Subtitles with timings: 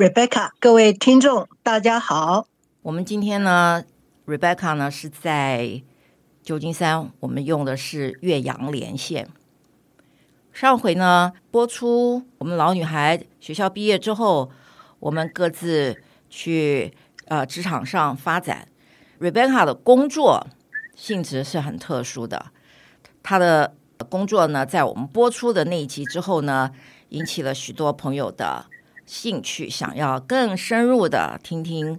[0.00, 2.46] Rebecca，各位听众大家好。
[2.80, 3.84] 我们今天呢
[4.26, 5.82] ，Rebecca 呢是在
[6.42, 9.28] 旧金山，我们用的是越洋连线。
[10.54, 14.50] 上回呢播出，我们老女孩学校毕业之后，
[15.00, 16.94] 我们各自去
[17.26, 18.68] 呃职场上发展。
[19.20, 20.46] Rebecca 的工作
[20.96, 22.46] 性质是很特殊的，
[23.22, 23.76] 她的
[24.08, 26.70] 工作呢，在我们播出的那一集之后呢，
[27.10, 28.64] 引起了许多朋友的
[29.10, 31.98] 兴趣，想要更深入的听听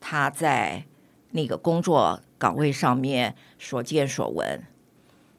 [0.00, 0.84] 他在
[1.32, 4.62] 那个工作岗位上面所见所闻。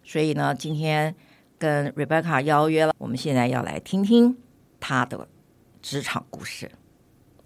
[0.03, 1.15] 所以呢，今天。
[1.59, 4.35] 跟 Rebecca 邀约了，我们现在要来听听
[4.81, 5.29] 他的
[5.81, 6.69] 职场故事。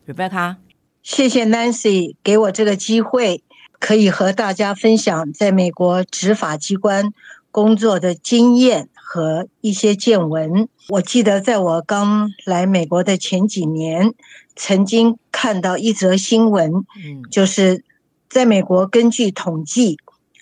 [0.07, 0.55] Rebecca，
[1.03, 3.43] 谢谢 Nancy 给我这个机会，
[3.79, 7.13] 可以和大家分享在美国执法机关
[7.51, 10.67] 工作的经验和一些见闻。
[10.89, 14.13] 我记得在我刚来美国的前几年，
[14.53, 17.85] 曾经看到一则新闻，嗯就是
[18.29, 19.97] 在美国根据统计，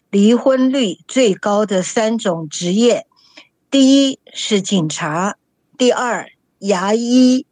[0.10, 3.06] 离婚率最高的三种职业。
[3.70, 5.38] 第一是警察，
[5.78, 7.46] 第二牙医，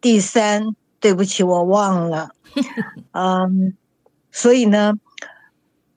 [0.00, 2.36] 第三，对不起，我忘了。
[3.10, 3.74] 嗯，
[4.30, 4.94] 所以呢，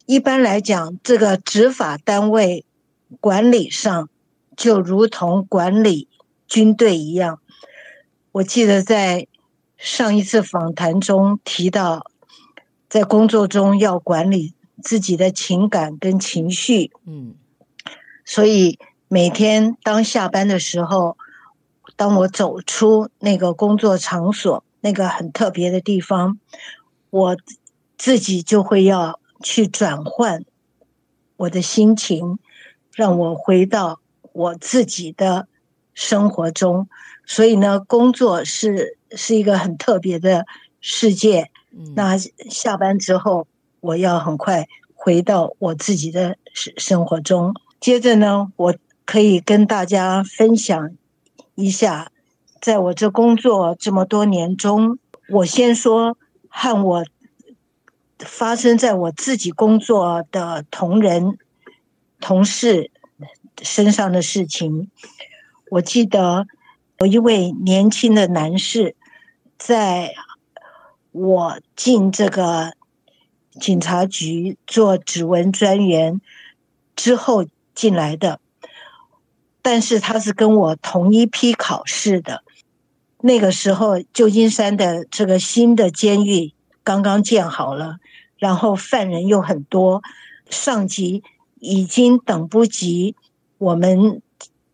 [0.08, 2.66] 一般来讲，这个执法单位
[3.20, 4.10] 管理上
[4.56, 6.08] 就如同管理
[6.48, 7.40] 军队一样。
[8.32, 9.28] 我记得在
[9.78, 12.12] 上一次访谈中提到，
[12.90, 16.92] 在工作中要管理自己的情感跟情绪。
[17.06, 17.36] 嗯，
[18.24, 18.80] 所以。
[19.08, 21.16] 每天当下班的时候，
[21.96, 26.40] 当我走出那个工作场所，那个很特别的地方，
[27.12, 27.38] 我
[28.00, 30.44] 自己就会要去转换
[31.38, 32.40] 我的心情，
[32.92, 34.02] 让我回到
[34.36, 35.48] 我自己的
[35.96, 36.88] 生活中。
[37.26, 40.46] 所以呢，工作是是一个很特别的
[40.80, 41.50] 世界。
[41.96, 43.48] 那下班之后，
[43.80, 47.54] 我要很快回到我自己的生生活中。
[47.80, 48.76] 接着呢，我。
[49.08, 50.98] 可以跟大家分享
[51.54, 52.12] 一下，
[52.60, 54.98] 在我这工作这么多年中，
[55.30, 56.18] 我先说
[56.50, 57.06] 和我
[58.18, 61.38] 发生在我自己工作的同仁、
[62.20, 62.90] 同事
[63.62, 64.90] 身上的事情。
[65.72, 66.46] 我记得
[67.00, 68.96] 有一位年轻的男士，
[69.58, 70.14] 在
[71.12, 72.74] 我进这个
[73.60, 76.22] 警察局做指纹专员
[76.96, 78.40] 之后进来的。
[79.62, 82.44] 但是他是跟我同一批考试的，
[83.22, 87.98] 那个时候旧金山的这个新的监狱刚刚建好了，
[88.38, 90.04] 然后犯人又很多，
[90.52, 91.24] 上级
[91.60, 93.16] 已经等不及
[93.66, 94.22] 我们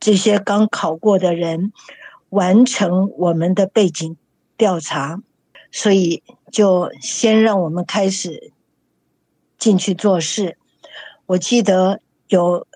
[0.01, 1.71] 这些刚考过的人
[2.27, 4.17] 完成我们的背景
[4.57, 5.21] 调查，
[5.71, 6.21] 所以
[6.51, 8.51] 就先让我们开始
[9.57, 10.57] 进去做事。
[11.25, 12.67] 我记得有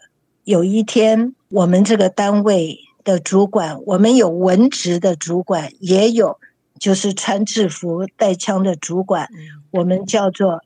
[0.46, 1.36] 有一天。
[1.50, 6.38] 我们这个单位的主管，我们有文职的主管，也有
[6.80, 9.30] 就是穿制服带枪的主管，
[9.72, 10.62] 我们叫做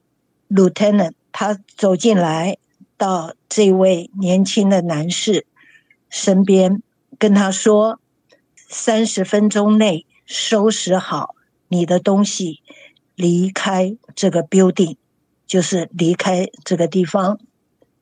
[0.50, 1.12] Lieutenant。
[1.31, 2.57] 他走进来，
[3.00, 5.48] 到这位年轻的男士
[6.10, 6.84] 身边，
[7.18, 8.00] 跟他说
[8.69, 11.34] ：“三十分钟内收拾好
[11.69, 12.62] 你的东西，
[13.16, 14.98] 离开这个 building，
[15.48, 17.40] 就是离开这个地方。”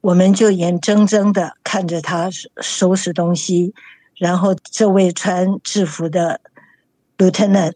[0.01, 2.29] 我们就眼睁睁的看着他
[2.61, 3.73] 收拾东西，
[4.15, 6.39] 然后这位穿制服的
[7.17, 7.73] lieutenant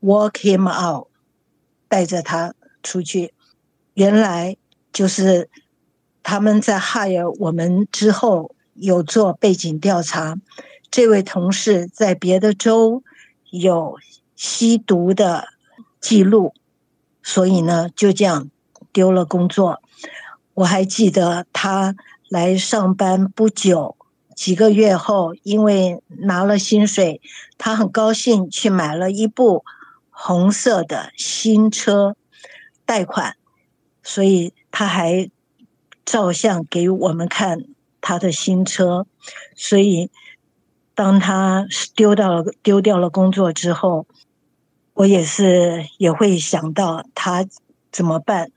[0.00, 1.08] walk him out，
[1.88, 3.34] 带着他出去。
[3.94, 4.56] 原来
[4.92, 5.48] 就是
[6.24, 10.36] 他们在 hire 我们之后有做背景调查，
[10.90, 13.04] 这位同事在别的州
[13.50, 13.96] 有
[14.34, 15.48] 吸毒的
[16.00, 16.54] 记录，
[17.22, 18.50] 所以呢，就这样
[18.92, 19.80] 丢了工作。
[20.54, 21.94] 我还记得他
[22.28, 23.96] 来上班不久，
[24.34, 27.20] 几个月后，因为拿了薪水，
[27.58, 29.64] 他很高兴去买了一部
[30.10, 32.16] 红色的新车，
[32.86, 33.36] 贷款，
[34.02, 35.28] 所以他还
[36.04, 37.64] 照相给我们看
[38.00, 39.06] 他的新车。
[39.54, 40.10] 所以
[40.94, 44.06] 当他丢掉了丢掉了工作之后，
[44.92, 47.46] 我也是也会想到他
[47.90, 48.50] 怎么办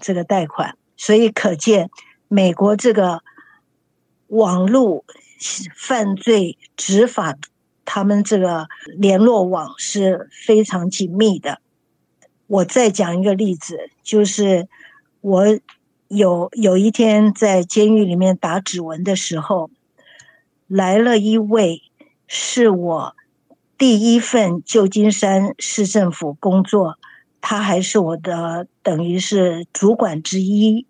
[0.00, 0.76] 这个贷款。
[0.96, 1.90] 所以可见
[2.28, 3.22] 美国这个。
[4.28, 5.04] 网络
[5.76, 7.36] 犯罪执法，
[7.84, 8.66] 他们这个
[8.96, 11.60] 联络网是非常紧密的。
[12.46, 14.70] 我再讲一个例子，就是
[15.20, 15.44] 我
[16.14, 19.70] 有有一天在监狱里面打指纹的时候，
[20.66, 21.80] 来了一位
[22.26, 23.16] 是我
[23.78, 26.98] 第一份旧金山市政府工作，
[27.40, 30.86] 他还是我的等于是主管之一。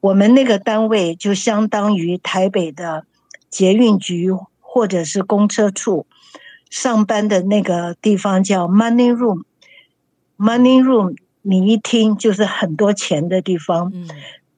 [0.00, 3.06] 我们那个单位就相当于台北的
[3.48, 6.04] 捷运局或者是公车处，
[6.68, 9.44] 上班的那个地方叫 money room。
[10.36, 11.16] money room
[11.48, 13.92] 你一听就是很多钱的地方。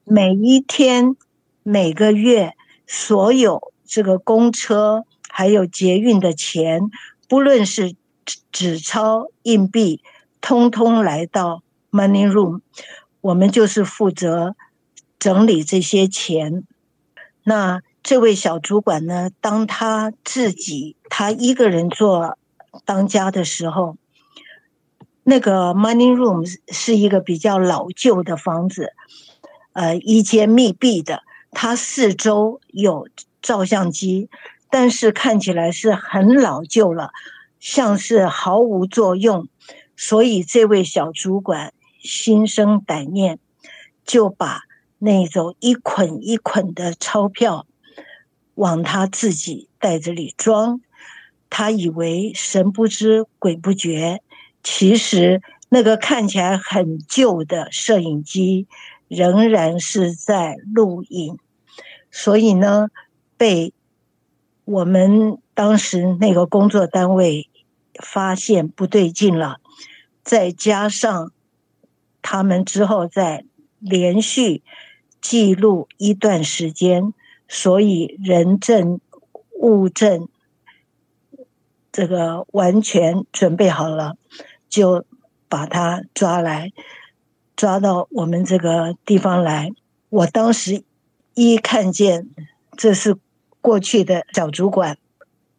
[0.03, 1.15] 每一天、
[1.61, 2.55] 每个月，
[2.87, 6.89] 所有这个公车还有捷运的钱，
[7.27, 7.95] 不论是
[8.51, 10.01] 纸钞、硬币，
[10.41, 12.61] 通通来到 money room。
[13.21, 14.55] 我们就是负责。
[15.19, 16.63] 整理这些钱，
[17.43, 22.37] 那这位小主管呢，当他自己他一个人做
[22.85, 23.97] 当家的时候，
[25.29, 26.43] 那个 money room
[26.73, 28.91] 是一个比较老旧的房子，
[29.73, 31.21] 呃，一间密闭的，
[31.51, 33.07] 它四周有
[33.41, 34.29] 照相机，
[34.69, 37.11] 但是看起来是很老旧了，
[37.59, 39.47] 像是毫无作用，
[39.95, 43.39] 所以这位小主管心生歹念，
[44.03, 44.63] 就把。
[45.01, 47.65] 那种一捆一捆的钞票
[48.55, 50.81] 往他自己袋子里装，
[51.49, 54.21] 他以为神不知鬼不觉，
[54.63, 58.67] 其实那个看起来很旧的摄影机
[59.07, 61.37] 仍然是在录影，
[62.11, 62.89] 所以呢，
[63.37, 63.73] 被
[64.65, 67.49] 我们当时那个工作单位
[68.01, 69.59] 发现不对劲了，
[70.23, 71.31] 再加上
[72.21, 73.45] 他们之后再
[73.79, 74.63] 连续。
[75.21, 77.13] 记录一段时间，
[77.49, 79.01] 所以人证
[79.59, 80.29] 物证
[81.91, 84.15] 这个完全准备好了，
[84.69, 85.05] 就
[85.49, 86.71] 把他抓来，
[87.55, 89.71] 抓到我们这个地方来。
[90.09, 90.83] 我当时
[91.33, 92.29] 一看见
[92.77, 93.17] 这是
[93.61, 94.97] 过去的小主管，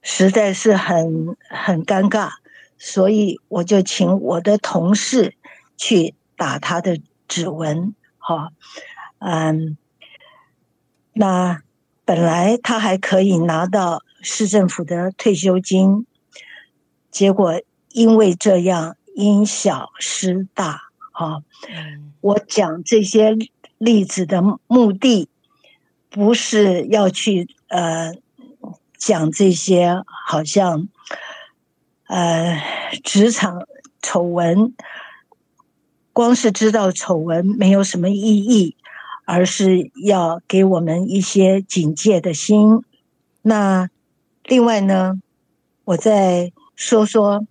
[0.01, 2.31] 实在是很很尴尬，
[2.79, 5.35] 所以我就请我的同事
[5.77, 8.53] 去打他的指纹，哈。
[9.19, 9.77] 嗯，
[11.13, 11.63] 那
[12.05, 16.07] 本来他还可以拿到市政府的退休金，
[17.11, 17.61] 结果
[17.91, 20.81] 因为这样因小失大
[21.13, 21.43] 啊。
[22.21, 23.37] 我讲这些
[23.79, 25.29] 例子的目的，
[26.09, 28.15] 不是要去呃
[28.97, 30.89] 讲这些好像
[32.07, 32.61] 呃
[33.05, 33.67] 职场
[34.03, 34.75] 丑闻，
[36.13, 38.77] 光是知道丑闻没有什么意义。
[39.27, 42.83] 而是要给我们一些警戒的心。
[43.43, 43.89] 那
[44.43, 45.21] 另外呢，
[45.85, 47.47] 我再说说，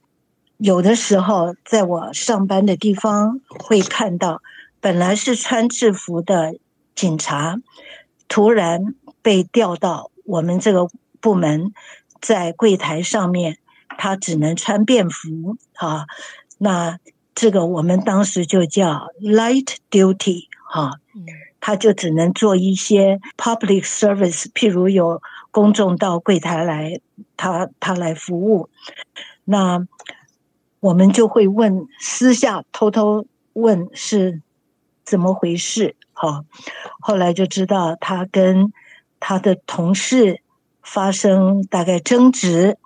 [0.59, 4.41] 有的时候在我上班的地方会看到，
[4.81, 6.55] 本来是穿制服的
[6.93, 7.57] 警察，
[8.27, 10.89] 突然被调到我们这个
[11.21, 11.71] 部门，
[12.19, 13.57] 在柜台上面，
[13.97, 16.05] 他只能穿便服啊。
[16.57, 16.99] 那
[17.33, 20.99] 这个我们当时就叫 light duty 哈。
[21.61, 27.01] 他就只能做一些 public service，譬如有公众到柜台来，
[27.35, 28.69] 他他来服务。
[29.43, 29.85] 那
[30.79, 34.41] 我们就会问，私下偷偷问是
[35.03, 35.95] 怎么回事？
[36.13, 36.45] 好，
[36.99, 38.71] 后来就知道他跟
[39.19, 40.41] 他的同事
[40.81, 42.77] 发生大概争执，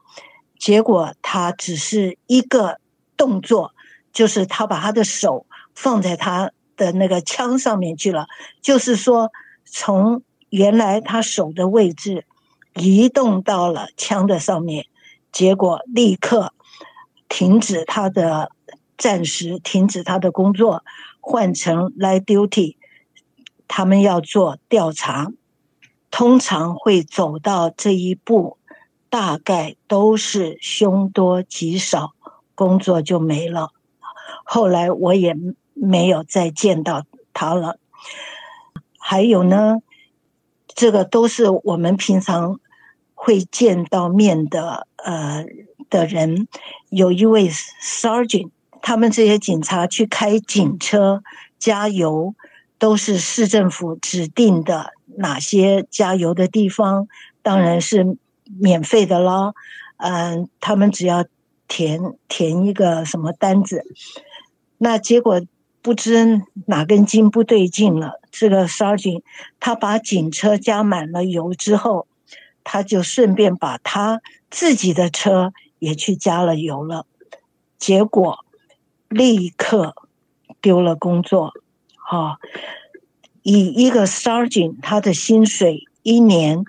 [0.58, 2.80] 结果他只是一个
[3.16, 3.74] 动作，
[4.12, 6.52] 就是他把他的手放在他。
[6.76, 8.26] 的那个枪上面去了，
[8.60, 9.32] 就是说，
[9.64, 12.26] 从原来他手的位置
[12.74, 14.88] 移动到了枪的上面，
[15.32, 16.52] 结果立刻
[17.34, 18.52] 停止他的，
[18.96, 20.84] 暂时停止他的工作，
[21.20, 22.76] 换成 lie duty，
[23.68, 25.32] 他们要做调查，
[26.12, 28.60] 通常会走到这一步，
[29.10, 32.14] 大概都是凶多吉少，
[32.54, 33.72] 工作就没了。
[34.44, 35.36] 后来我也
[35.74, 37.80] 没有再见到他了。
[39.00, 39.78] 还有呢，
[40.68, 42.60] 这个都是我们平常
[43.16, 45.48] 会见到面的呃
[45.94, 46.48] 的人。
[46.90, 48.50] 有一位 sergeant，
[48.82, 51.22] 他们这些警察去开警车
[51.60, 52.34] 加油，
[52.80, 57.08] 都是市政府指定的哪些加油的地方，
[57.42, 58.18] 当然是
[58.60, 59.54] 免费的啦。
[59.98, 61.26] 嗯，他们只要
[61.68, 63.86] 填填一个什么单子，
[64.78, 65.42] 那结果
[65.82, 68.20] 不知哪根筋不对劲了。
[68.32, 69.22] 这个 sergeant
[69.60, 72.08] 他把警车加满了油之后，
[72.64, 77.06] 他就顺便把他自己的车也去加了油了，
[77.78, 78.46] 结果
[79.10, 79.96] 立刻
[80.62, 81.54] 丢了工作。
[81.96, 82.40] 哈、
[83.42, 86.64] 以一个 sergeant 他的薪水一年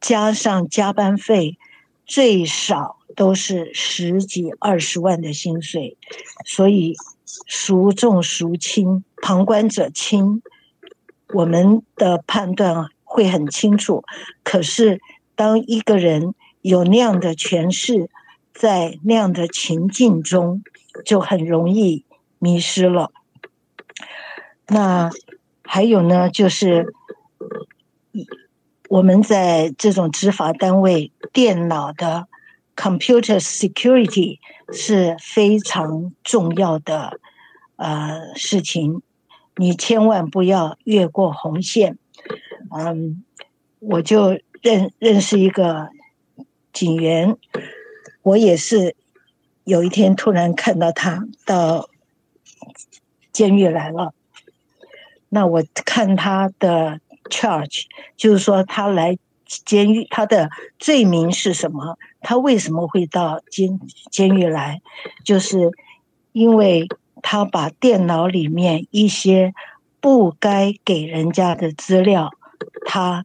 [0.00, 1.58] 加上加班费。
[2.04, 5.96] 最少都是十几二十万的薪水，
[6.44, 6.94] 所以
[7.46, 10.42] 孰重孰轻，旁观者清，
[11.32, 14.04] 我们的判断会很清楚。
[14.42, 15.00] 可是，
[15.34, 18.08] 当一个人有那样的诠释，
[18.54, 20.64] 在那样的情境中，
[21.04, 22.06] 就很容易
[22.38, 23.12] 迷失了。
[24.68, 25.10] 那
[25.62, 26.94] 还有呢，就是。
[28.88, 32.28] 我们在这种执法单位，电脑的
[32.76, 34.38] computer security
[34.70, 37.18] 是非常重要的
[37.76, 39.00] 呃事情，
[39.56, 41.96] 你千万不要越过红线。
[42.68, 43.24] 嗯，
[43.78, 45.88] 我就认认识一个
[46.72, 47.36] 警员，
[48.22, 48.96] 我也是
[49.64, 51.88] 有一天突然看到他到
[53.32, 54.14] 监狱来了，
[55.28, 57.00] 那我看他的。
[57.30, 57.84] Charge
[58.16, 61.96] 就是说，他来监狱，他的罪名是什么？
[62.20, 64.82] 他为什么会到监监狱来？
[65.24, 65.70] 就是
[66.32, 66.88] 因为
[67.22, 69.54] 他把电脑里面一些
[69.98, 72.32] 不该给人家的资料，
[72.84, 73.24] 他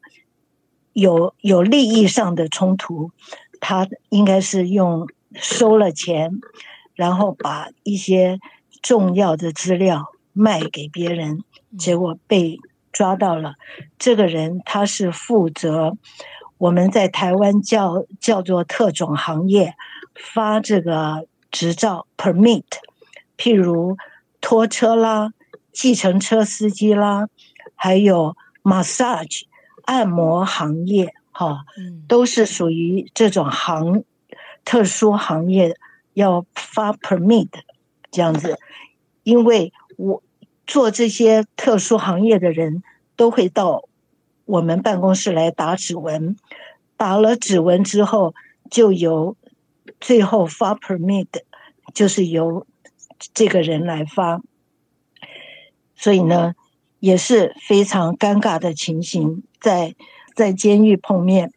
[0.98, 3.12] 有有利益上的冲突，
[3.60, 6.32] 他应该是用收了钱，
[6.96, 8.40] 然后把一些
[8.82, 11.44] 重要的资料卖给别人，
[11.78, 12.58] 结果被。
[12.94, 13.54] 抓到了
[14.00, 15.96] 这个人，他是负责
[16.58, 19.76] 我们在台湾叫叫做特种行业
[20.16, 22.64] 发这个执照 permit，
[23.38, 23.98] 譬如
[24.42, 25.32] 拖车啦、
[25.72, 27.28] 计程车司机啦，
[27.76, 29.44] 还有 massage
[29.88, 31.66] 按摩行业，哈，
[32.08, 34.04] 都是属于这种行
[34.64, 35.76] 特殊行业
[36.14, 37.50] 要发 permit
[38.12, 38.60] 这样子，
[39.24, 40.22] 因为我。
[40.70, 42.84] 做这些特殊行业的人
[43.16, 43.88] 都会到
[44.44, 46.36] 我们办公室来打指纹，
[46.98, 48.36] 打了指纹之后，
[48.70, 49.38] 就由
[50.02, 51.28] 最后发 permit，
[51.94, 52.68] 就是由
[53.34, 54.42] 这个人来发。
[55.96, 56.54] 所以呢，
[57.00, 59.96] 也是非常尴尬的情形，在
[60.36, 61.52] 在监狱碰面。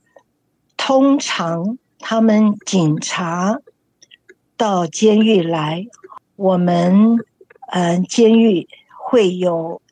[0.76, 3.60] 通常他们警察
[4.56, 5.86] 到监狱来，
[6.36, 7.16] 我们
[7.68, 8.68] 嗯监狱。
[9.02, 9.82] 会有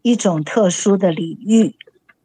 [0.00, 1.76] 一种特殊的礼遇，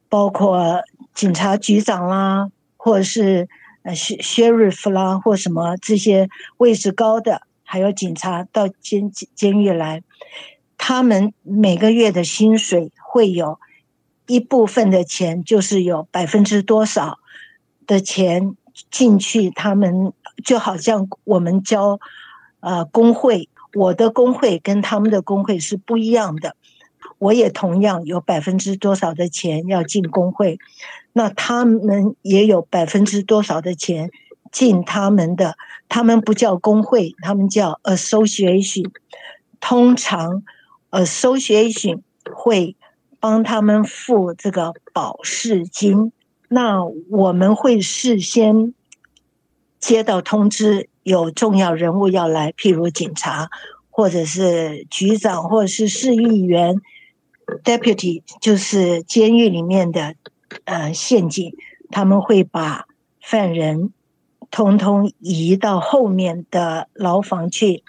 [0.07, 0.81] 包括
[1.13, 3.49] 警察局长啦，或者是
[3.83, 10.01] 呃 sheriff 啦，或什么这些位置高的，还有警察到监监狱来，
[10.77, 13.59] 他们每个月的薪水会有
[14.29, 17.17] 一部分的钱，就是有百分之多少
[17.85, 18.55] 的钱
[18.91, 20.13] 进去，他们
[20.45, 21.99] 就好像我们交
[22.61, 23.49] 呃工会。
[23.73, 26.55] 我的工会跟他们的工会是不一样的，
[27.17, 30.57] 我也同样有百分之多少的钱要进工会，
[31.13, 34.09] 那他们也有百分之多少的钱
[34.51, 35.55] 进他们的，
[35.87, 38.89] 他们不叫工会，他们叫 association。
[39.59, 40.43] 通常
[40.91, 42.01] association
[42.33, 42.75] 会
[43.19, 46.11] 帮他们付这个保释金，
[46.47, 48.73] 那我们会事先
[49.79, 50.89] 接到通知。
[51.01, 53.49] 有重要人物要来，譬如警察，
[53.89, 56.79] 或者是局长，或者是市议员
[57.63, 60.13] ，deputy 就是监狱里面的
[60.65, 61.55] 呃县警，
[61.89, 62.85] 他们会把
[63.21, 63.91] 犯人
[64.51, 67.83] 通通移到后面的牢房去，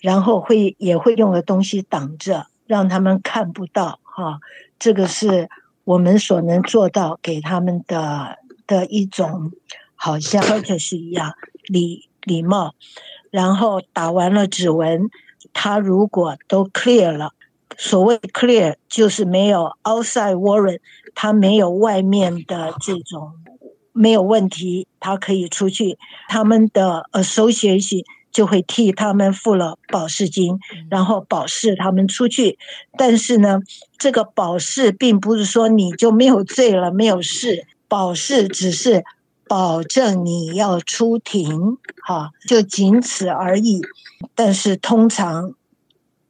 [0.00, 4.40] 然后会也会用个东西挡着，让他们看不到哈。
[4.78, 5.48] 这个是
[5.84, 9.52] 我们所能做到给他们的的一种，
[9.94, 11.34] 好像就是一样
[11.66, 12.04] 礼。
[12.24, 12.74] 礼貌，
[13.30, 15.08] 然后打完了指纹，
[15.54, 17.32] 他如果都 clear 了，
[17.78, 20.80] 所谓 clear 就是没有 outside warrant，
[21.14, 23.32] 他没有外面的这种
[23.92, 25.96] 没有问题，他可以出去。
[26.28, 28.04] 他们的 association
[28.38, 32.56] 就会替他们付了保释金，然后保释他们出去。
[32.96, 33.58] 但是呢，
[33.98, 37.66] 这个保释并不是说你就没有罪了，没有事。
[37.88, 39.04] 保释只是
[39.48, 43.82] 保证你要出庭，哈，就仅此而已。
[44.36, 45.54] 但是通常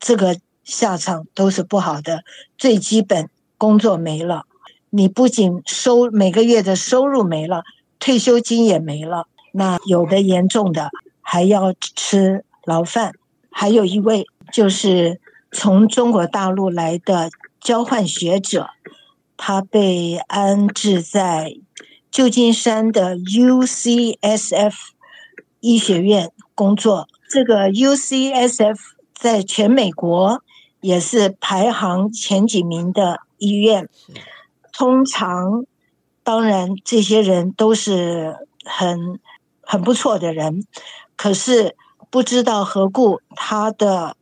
[0.00, 2.24] 这个下场都是不好的，
[2.56, 4.46] 最基本工作没了，
[4.88, 7.64] 你不仅收每个月的收入没了，
[7.98, 9.26] 退休金也没了。
[9.52, 10.88] 那有的严重的。
[11.30, 13.12] 还要吃牢饭，
[13.50, 15.20] 还有一位就是
[15.52, 17.28] 从中国大陆来的
[17.61, 18.70] 交换学者，
[19.37, 21.58] 他被安置在
[22.11, 24.73] 旧金山的 UCSF
[25.61, 27.06] 医学院工作。
[27.28, 28.78] 这个 UCSF
[29.14, 30.42] 在全美国
[30.80, 33.87] 也是排行前几名的医院。
[34.73, 35.66] 通常，
[36.25, 39.20] 当然这些人都是很
[39.68, 40.64] 很不错的人。
[41.14, 41.76] 可是
[42.10, 44.16] 不知道何故，他的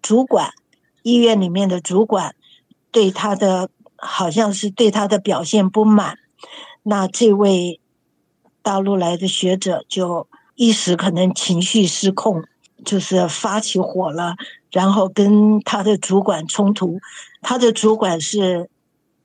[0.00, 0.52] 主管，
[1.02, 2.36] 医院里面的主管，
[2.92, 6.18] 对他的好像是对他的表现不满。
[6.84, 7.80] 那这位
[8.62, 12.44] 大陆来的学者就一时可能情绪失控，
[12.84, 14.36] 就是发起火了，
[14.70, 17.00] 然后跟他的主管冲突。
[17.40, 18.70] 他的主管是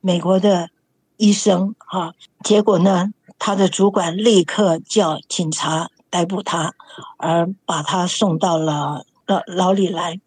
[0.01, 0.69] 美国的
[1.17, 5.89] 医生，哈，结果呢，他的主管立刻叫警察。
[6.09, 6.73] 逮捕他，
[7.17, 10.21] 而把他送到了牢牢里来。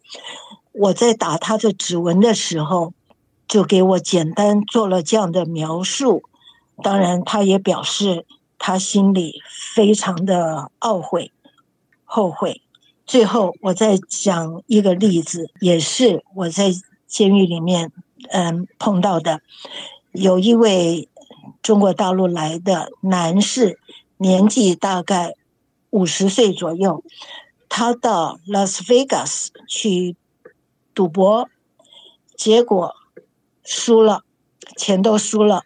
[0.73, 2.93] 我在打他的指纹的时候，
[3.49, 6.23] 就给我简单做了这样的描述。
[6.83, 8.27] 当然，他也表示
[8.59, 9.41] 他心里
[9.75, 11.33] 非常的懊悔、
[12.05, 12.61] 后悔。
[13.07, 16.71] 最后，我再讲一个例子，也是我在
[17.07, 17.91] 监狱里面
[18.29, 19.41] 嗯碰到的，
[20.13, 21.09] 有一位
[21.63, 23.79] 中国大陆来的男士，
[24.17, 25.35] 年纪大概。
[25.93, 27.03] 五十岁左右，
[27.69, 30.15] 他到拉斯维加斯去
[30.95, 31.49] 赌博，
[32.37, 32.95] 结果
[33.65, 34.23] 输了，
[34.77, 35.65] 钱都输了。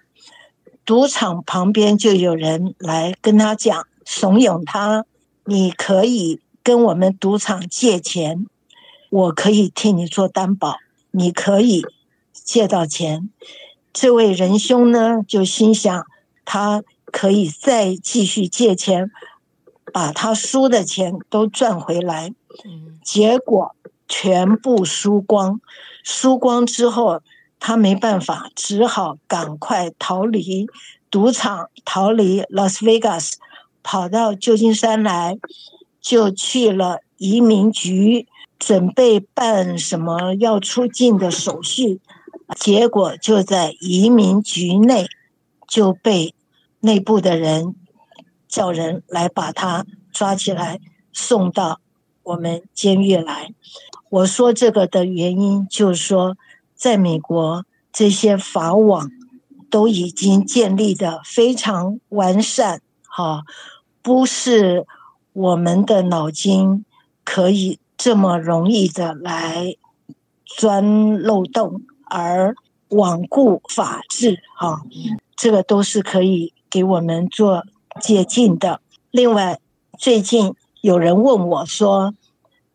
[0.87, 5.05] 赌场旁边就有人来跟他讲，怂恿他
[5.45, 8.47] ：“你可以跟我们赌场借钱，
[9.11, 10.79] 我可以替你做担保，
[11.11, 11.85] 你可以
[12.33, 13.29] 借到钱。”
[13.95, 16.05] 这位仁兄呢，就心想
[16.45, 19.11] 他可以再继续借钱。
[19.93, 22.35] 把他输的钱都赚回来，
[23.05, 23.77] 结果
[24.09, 25.61] 全部输光。
[26.03, 27.23] 输光之后，
[27.61, 30.67] 他没办法，只好赶快逃离
[31.13, 33.37] 赌场，逃离拉斯维加斯，
[33.85, 35.39] 跑到旧金山来，
[36.01, 38.27] 就去了移民局，
[38.59, 42.01] 准备办什么要出境的手续。
[42.57, 45.07] 结果就在移民局内
[45.67, 46.35] 就被
[46.81, 47.75] 内部的人。
[48.47, 50.79] 叫人来把他抓起来，
[51.13, 51.81] 送到
[52.23, 53.53] 我们监狱来。
[54.09, 56.37] 我说这个的原因，就是说，
[56.77, 59.11] 在美国这些法网
[59.69, 63.43] 都已经建立的非常完善，哈，
[64.01, 64.87] 不是
[65.33, 66.85] 我们的脑筋
[67.25, 69.75] 可以这么容易的来
[70.47, 71.83] 钻漏洞
[72.15, 72.55] 而
[72.89, 74.83] 罔顾法治，哈，
[75.37, 77.65] 这个都是可以给我们做。
[78.01, 78.81] 借鉴的。
[79.13, 79.61] 另外，
[79.97, 82.13] 最近有人问我说：“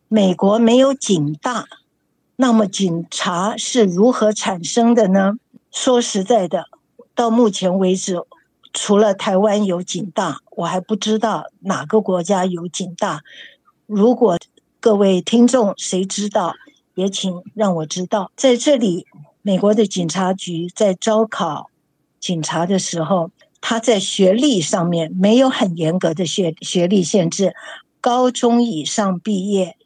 [0.08, 1.66] 美国没有警大，
[2.36, 5.34] 那么警察是如何产生的呢？”
[5.70, 6.64] 说实在的，
[7.14, 8.18] 到目前为止，
[8.72, 13.20] 除了台湾有警大，我还不知道哪个国家有警大。
[13.84, 14.38] 如果
[14.80, 16.54] 各位听众谁知道，
[16.94, 18.32] 也请让我知道。
[18.34, 19.06] 在这里，
[19.42, 21.70] 美国的警察局在招考
[22.18, 23.30] 警察的时候。
[23.62, 27.54] 他在学历上面没有很严格的学学历限制，
[28.00, 29.76] 高中以上毕业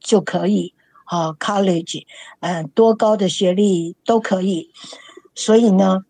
[0.00, 0.72] 就可以
[1.04, 2.06] 啊，college，
[2.40, 4.70] 嗯，多高的学历都可以。
[5.34, 6.06] 所以呢，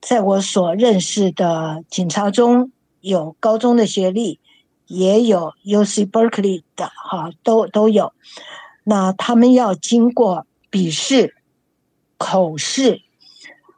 [0.00, 2.72] 在我所认识的警察中
[3.02, 4.40] 有高中的学历，
[4.86, 8.14] 也有 UC Berkeley 的哈，都都有。
[8.84, 11.34] 那他们要经过笔试、
[12.16, 13.02] 口试，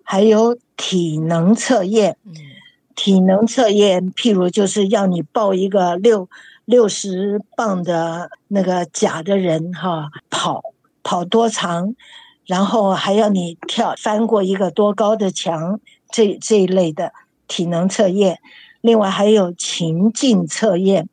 [0.03, 2.16] 还有体能测验。
[2.94, 6.29] 体能测验，譬如就是要你抱一个六
[6.64, 10.62] 六十磅的那个假的人哈，跑
[11.05, 11.94] 跑多长，
[12.44, 15.79] 然后还要你跳翻过一个多高的墙，
[16.11, 17.12] 这这一类的
[17.46, 18.40] 体能测验。
[18.81, 21.09] 另外还有情境测验，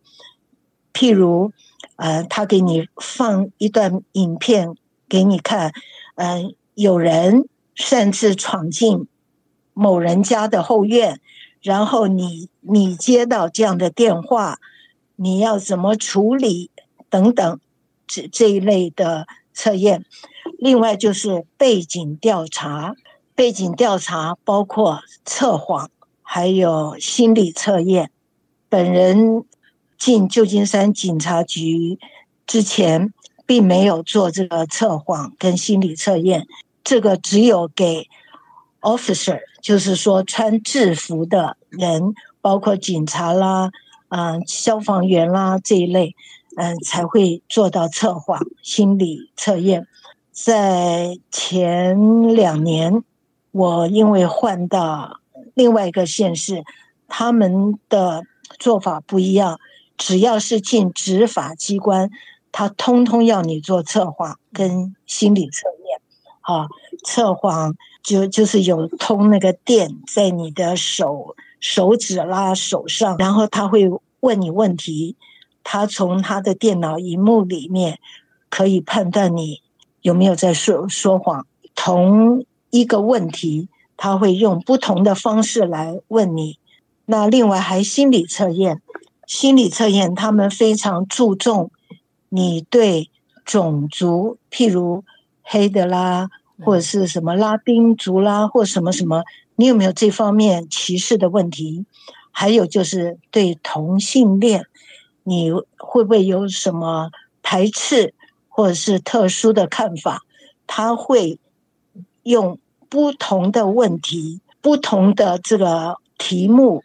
[0.92, 1.52] 譬如
[1.98, 4.76] 呃，他给你放一段影片
[5.08, 5.72] 给你看，
[6.16, 9.08] 嗯、呃，有人擅自闯进
[9.74, 11.20] 某人家的后院。
[11.62, 14.60] 然后你你接到这样的电话，
[15.16, 16.70] 你要怎么处理
[17.10, 17.60] 等等
[18.06, 20.06] 这这一类的测验。
[20.60, 22.94] 另外就是背景调查，
[23.34, 25.90] 背景调查包括测谎，
[26.22, 28.12] 还有心理测验。
[28.70, 29.44] 本人
[29.98, 31.98] 进旧金山警察局
[32.46, 33.12] 之前，
[33.46, 36.48] 并没有做这个测谎跟心理测验，
[36.84, 38.08] 这个只有给
[38.82, 43.72] officer，就是说穿制服的人，包括警察啦、
[44.10, 46.16] 嗯、消防员啦这一类，
[46.56, 49.88] 嗯、才会做到测谎心理测验。
[50.32, 53.04] 在前两年，
[53.52, 55.20] 我因为换到
[55.54, 56.64] 另外一个县市，
[57.08, 58.24] 他们的
[58.60, 59.60] 做法不一样。
[59.98, 62.10] 只要是进执法机关，
[62.58, 66.00] 他通通要你做测谎跟心理测验。
[66.40, 66.70] 啊，
[67.04, 73.92] 测谎就就是有通那个电在你的手手指啦手上，然后他会
[74.22, 75.18] 问你问题，
[75.66, 78.00] 他从他的电脑荧幕里面
[78.50, 79.62] 可以判断你。
[80.02, 81.46] 有没有在说说谎？
[81.76, 86.60] 同一个问题，他会用不同的方式来问你。
[87.06, 88.82] 那另外还心理测验，
[89.28, 91.72] 心理测验他们非常注重
[92.30, 93.10] 你对
[93.44, 95.04] 种族，譬如
[95.42, 96.30] 黑的啦，
[96.64, 99.24] 或者是什么拉丁族啦，或什么什么，
[99.56, 101.86] 你有没有这方面歧视的问题？
[102.32, 104.66] 还有就是对同性恋，
[105.24, 107.12] 你会不会有什么
[107.42, 108.14] 排斥？
[108.48, 110.22] 或者是特殊的看法，
[110.66, 111.40] 他会
[112.24, 112.58] 用
[112.88, 116.82] 不同的问题、不同的这个题目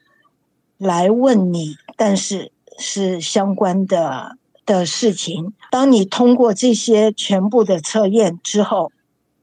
[0.79, 4.37] 来问你，但是是相关的
[4.79, 5.53] 的事情。
[5.71, 8.93] 当你通过这些全部的测验之后，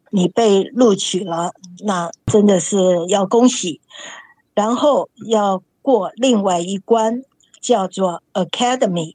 [0.10, 3.82] 你被录取了，那真的是要恭喜。
[4.54, 7.24] 然后要过另外一关，
[7.60, 9.14] 叫做 Academy。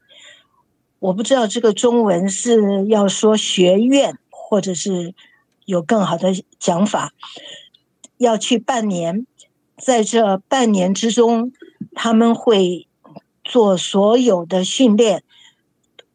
[0.98, 5.14] 我不知道这个中文是要说学院，或者是
[5.64, 7.12] 有更好的讲法。
[8.18, 9.26] 要去半年，
[9.76, 11.52] 在这半年之中，
[11.94, 12.86] 他们会
[13.42, 15.24] 做所有的训练，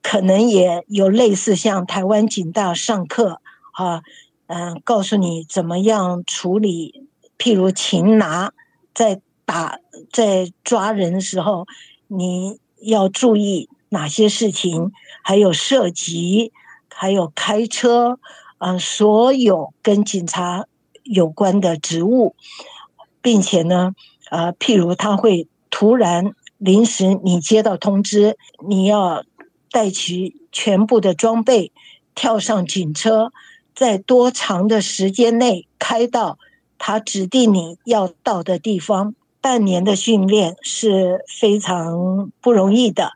[0.09, 3.41] 可能也有类似像台湾警大上课
[3.73, 4.01] 啊，
[4.45, 8.53] 嗯，告诉你怎么样处理，譬如擒拿，
[8.93, 9.79] 在打
[10.13, 11.65] 在抓人的时候，
[12.07, 13.69] 你要注意。
[13.89, 14.91] 哪些事情，
[15.23, 16.51] 还有射击，
[16.89, 18.19] 还有开车，
[18.57, 20.65] 啊、所有跟警察
[21.03, 22.35] 有关的职务，
[23.21, 23.95] 并且呢，
[24.29, 29.23] 呃，譬如他会突然临时你接到通知，你要
[29.77, 31.71] 带齐全部的装备，
[32.15, 33.31] 跳上警车，
[33.75, 36.39] 在多长的时间内开到
[36.79, 39.13] 他指定你要到的地方。
[39.39, 43.11] 半年的训练是非常不容易的。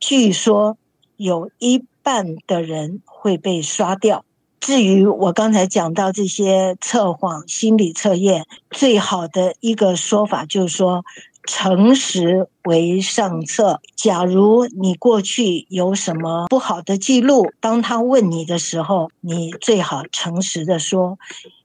[0.00, 0.78] 据说
[1.18, 4.24] 有一半的人会被刷掉。
[4.58, 11.04] 至于我刚才讲到这些测谎心理测验，最好的一个说法就是说，
[11.44, 13.80] 诚实为上策。
[13.96, 21.18] 假如你过去有什么不好的记录，当他问你的时候，你最好诚实的说，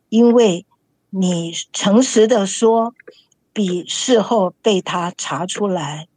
[0.09, 0.65] 因为
[1.09, 2.93] 你诚实的说，
[3.53, 6.07] 比事后被他查出来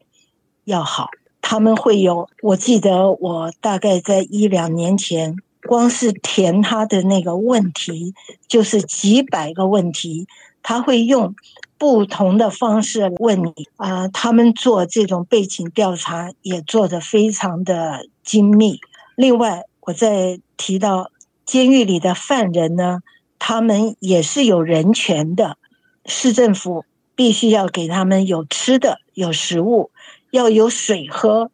[0.64, 1.08] 要好。
[1.40, 5.34] 他们会有，我记得我大概在一两年前，
[5.66, 8.12] 光是填他的那个问题，
[8.48, 10.26] 就是几百个问题，
[10.62, 11.34] 他会用
[11.78, 18.80] 不同的方式问你啊、他们做这种背景调查也做得非常的精密。
[19.14, 21.10] 另外，我再提到
[21.46, 23.00] 监狱里的犯人呢，
[23.38, 25.56] 他们也是有人权的，
[26.04, 29.90] 市政府必须要给他们有吃的，有食物。
[30.30, 31.50] 要有水喝，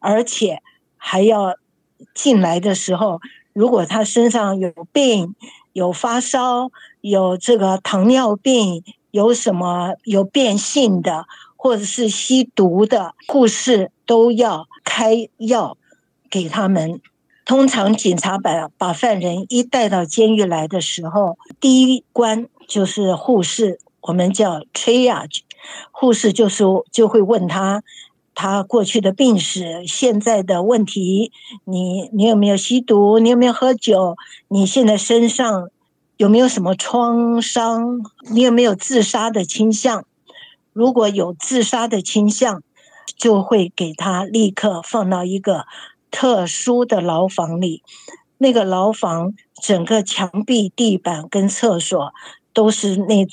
[0.00, 0.60] 而且
[0.96, 1.54] 还要
[2.12, 3.20] 进来的时候，
[3.52, 5.36] 如果他身上有病、
[5.72, 8.82] 有发烧、有这个糖尿病、
[9.16, 11.24] 有什么有变性的，
[11.56, 15.78] 或者是吸毒的，护士都要开药
[16.28, 17.00] 给他们。
[17.46, 25.40] 通常警察把把犯人一带到监狱来的时候，第一关就是护士，我们叫 triage，
[25.90, 27.82] 护士就是就会问他。
[28.38, 31.32] 他过去的病史，现在的问题，
[31.64, 33.18] 你你有没有吸毒？
[33.18, 34.14] 你有没有喝酒？
[34.48, 35.70] 你现在身上
[36.16, 38.00] 有没有什么创伤？
[38.30, 40.04] 你有没有自杀的倾向？
[40.72, 42.62] 如果有自杀的倾向，
[43.16, 45.66] 就会给他立刻放到一个
[46.10, 47.82] 特殊的牢房里。
[48.38, 52.12] 那个牢房整个墙壁、地板跟厕所
[52.52, 53.26] 都是那。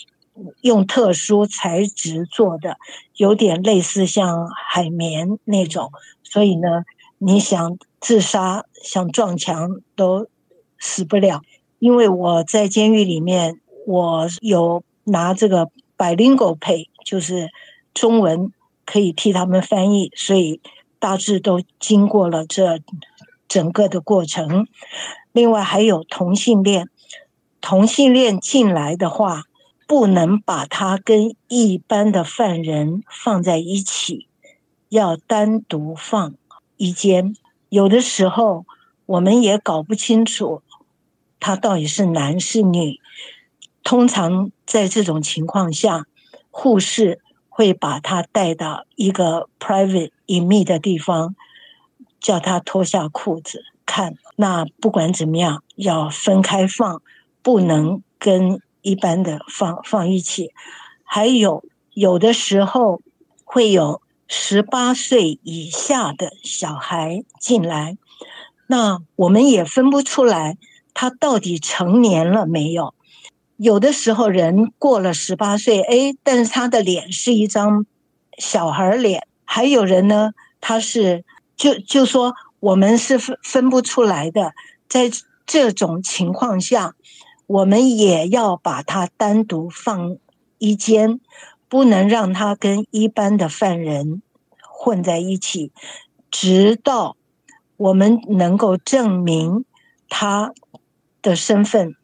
[0.61, 2.77] 用特殊材质做的，
[3.15, 5.91] 有点类似像海绵那种，
[6.23, 6.85] 所以呢，
[7.19, 10.27] 你想自杀，想撞墙都
[10.79, 11.43] 死不了。
[11.83, 17.49] 因为我在监狱里面，我有拿这个 bilingual pay，就是
[17.93, 18.53] 中文
[18.85, 20.61] 可以替他们翻译，所以
[20.97, 22.79] 大致都经过了这
[23.49, 24.65] 整个的过程。
[25.33, 26.87] 另外还有同性恋，
[27.59, 29.43] 同性恋进来的话，
[29.85, 34.29] 不能把他跟一般的犯人放在一起，
[34.87, 36.33] 要单独放
[36.77, 37.35] 一间。
[37.67, 38.65] 有的时候
[39.05, 40.61] 我们也搞不清楚
[41.43, 43.01] 他到底是男是女。
[43.83, 46.07] 通常在这种情况下，
[46.49, 51.35] 护士会把他带到一个 private 隐秘的地方，
[52.21, 54.15] 叫他脱下裤子看。
[54.37, 57.01] 那不管怎么样，要分开放，
[57.41, 60.51] 不能跟一般的放放一起。
[61.03, 63.01] 还有有的时候
[63.43, 64.01] 会有。
[64.35, 67.97] 十八岁以下的小孩进来，
[68.65, 70.57] 那我们也分不出来
[70.93, 72.93] 他到底成年了没有。
[73.57, 77.85] 有的时候人过了十八岁，哎，但是他的脸是一张
[78.37, 79.27] 小孩脸。
[79.45, 81.23] 还有人呢，他是
[81.55, 84.53] 就就说我们是分分不出来的。
[84.87, 85.11] 在
[85.45, 86.95] 这种情况下，
[87.47, 90.17] 我们也要把他单独放
[90.57, 91.19] 一间。
[91.69, 94.21] 不能让他跟一般的犯人
[94.61, 95.71] 混在一起，
[96.29, 97.17] 直到
[97.77, 99.65] 我们能够证明
[100.07, 100.53] 他
[101.23, 101.95] 的身份。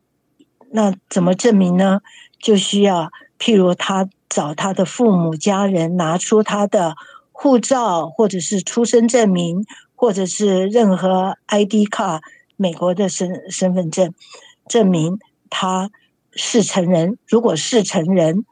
[0.72, 2.02] 那怎么证明呢？
[2.40, 6.96] 就需要譬如他找他的父母家人拿出他的
[7.32, 12.22] 护照，或者是出生证明，或者是任何 ID 卡，
[12.56, 14.14] 美国的身身份证，
[14.68, 15.90] 证明他
[16.34, 17.18] 是成人。
[17.28, 18.46] 如果是成人，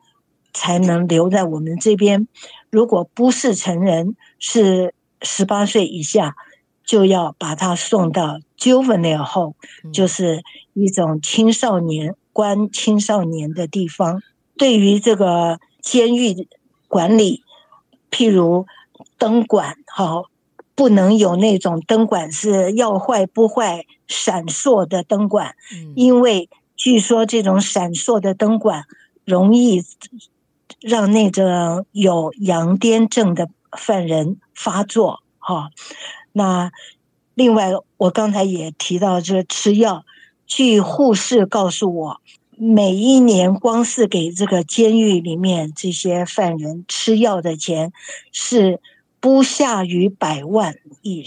[0.54, 2.28] 才能留在我们这边。
[2.72, 6.36] 如果不是成人，是十八岁以下，
[6.84, 9.54] 就要把他送到 juvenile home，
[9.94, 10.44] 就是
[10.74, 14.22] 一种青少年关青少年的地方。
[14.58, 16.48] 对于这个监狱
[16.88, 17.44] 管理，
[18.12, 18.66] 譬如
[19.18, 20.26] 灯管，好，
[20.76, 25.56] 不能有那种灯管是要坏不坏、闪烁的灯管，
[25.96, 28.84] 因为据说这种闪烁的灯管
[29.24, 29.84] 容易。
[30.80, 35.72] 让那个有羊癫症的犯人发作，哈。
[36.34, 36.72] 那
[37.38, 40.04] 另外，我刚才也提到这吃药，
[40.48, 42.20] 据护士告诉我，
[42.56, 47.94] 每一年光是给这个监狱里面这些犯人吃药的钱
[48.32, 48.80] 是
[49.20, 51.24] 不下于百万以，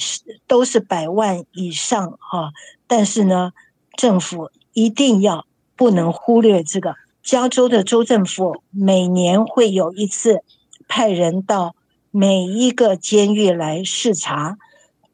[0.49, 2.51] 都是百万以上，哈。
[2.89, 3.53] 但是呢，
[3.95, 5.47] 政府一定要
[5.77, 6.97] 不能忽略这个。
[7.23, 10.43] 加州的州政府每年会有一次
[10.89, 11.77] 派人到
[12.11, 14.59] 每一个监狱来视察，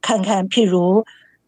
[0.00, 1.04] 看看譬如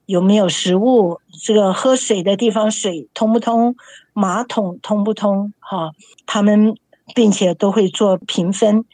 [0.06, 3.76] 有没有食物，这个喝水的地方水通不通，
[4.12, 5.92] 马桶通不通，哈，
[6.26, 6.76] 他们
[7.14, 8.84] 并且都会做评分，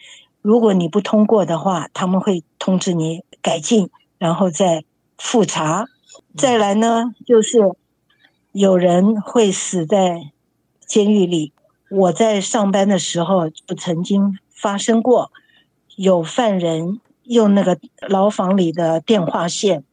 [0.42, 4.84] 如果你不通过的话，他们会通知你改进，然后再
[5.18, 5.86] 复查。
[6.36, 7.58] 再来呢，就是
[8.52, 10.32] 有人会死在
[10.86, 11.52] 监狱里。
[11.90, 15.30] 我在上班的时候就曾经发生过，
[15.96, 19.84] 有犯人用那个牢房里的电话线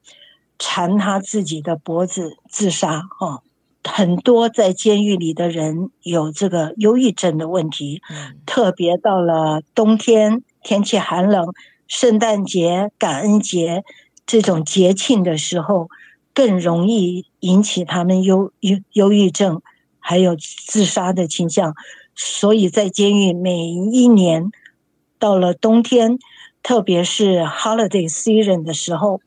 [0.60, 3.02] 缠他自己的脖子自杀。
[3.20, 3.42] 哦，
[3.84, 8.02] 很多在监狱里的人有这个忧郁症的问题，
[8.46, 11.54] 特别到了冬天天气寒冷，
[11.88, 13.84] 圣诞节、感恩节
[14.26, 15.90] 这种节庆的时候，
[16.34, 19.62] 更容易引起他们忧忧忧郁症。
[20.04, 21.76] 还有自杀的倾向，
[22.16, 24.50] 所以在监狱每一年
[25.20, 26.18] 到了冬天，
[26.64, 29.22] 特别是 holiday season 的时候，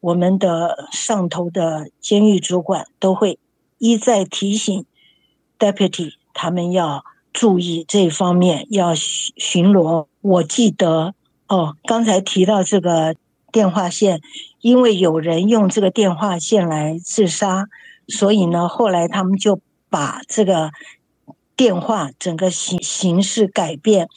[0.00, 3.38] 我们的上头的监狱主管都会
[3.78, 4.84] 一再提醒
[5.58, 10.06] deputy 他们要注意这方面，要巡巡逻。
[10.20, 11.14] 我记得
[11.48, 13.16] 哦，刚才提到这个
[13.52, 14.20] 电话线，
[14.60, 17.66] 因为有人用这个电话线来自杀，
[18.08, 19.60] 所以呢，后来他们就。
[19.88, 20.72] 把这个
[21.54, 24.08] 电话整个形形式改变，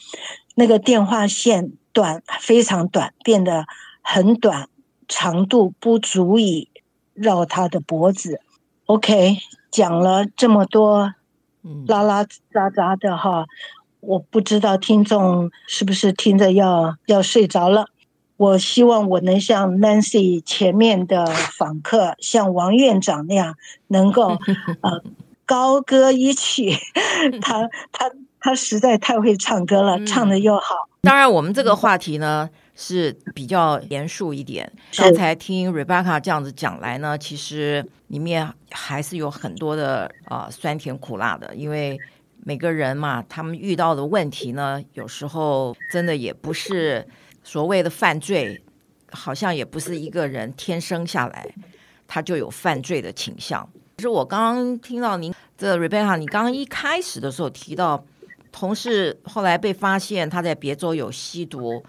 [0.56, 3.66] 那个电话线短非常短，变得
[4.02, 4.68] 很短，
[5.08, 6.68] 长度不足以
[7.14, 8.40] 绕他的脖子。
[8.86, 9.38] OK，
[9.70, 11.14] 讲了这么多，
[11.86, 13.46] 拉拉杂杂的哈，
[14.00, 17.86] 我不知道听众是不是听着要要睡着了。
[18.36, 23.56] 我希望我能像 Nancy 前面的访客，像王院长那样，
[23.88, 24.38] 能够
[24.82, 25.02] 呃。
[25.46, 26.76] 高歌一曲，
[27.42, 30.88] 他他他实在太会唱歌了，嗯、唱的又好。
[31.02, 34.70] 当然，我们这个话题呢，是比较严肃一点。
[34.96, 41.98] 刚才听 Rebecca 这样子讲来呢，其实里面还是有很多的啊、呃、酸甜苦辣的，因为
[42.44, 47.06] 每个人嘛，他们遇到的问题呢，有时候真的也不是
[47.42, 48.62] 所谓的犯罪，
[49.10, 51.48] 好像也不是一个人天生下来
[52.06, 53.66] 他就有犯罪的倾向。
[53.96, 58.04] 其实我刚刚听到您这 Rebecca，你刚刚一开始的时候提到
[58.52, 61.82] 同事后来被发现他在别州有吸毒。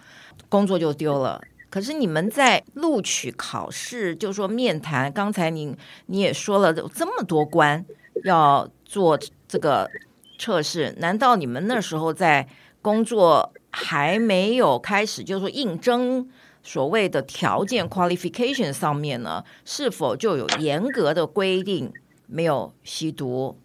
[0.49, 1.41] 工作就丢了。
[1.69, 5.73] 可是你们在录取考试，就说面谈，刚才您
[6.07, 7.85] 你也说了，这么多关
[8.25, 9.89] 要做这个
[10.37, 12.45] 测试，难道你们那时候在
[12.81, 16.29] 工作还没有开始，就是说应征
[16.61, 21.93] 所谓的条件 qualification 上面呢，是否就有严格的规定
[22.27, 23.57] 没有吸毒？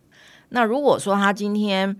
[0.51, 1.97] 那如果说他今天。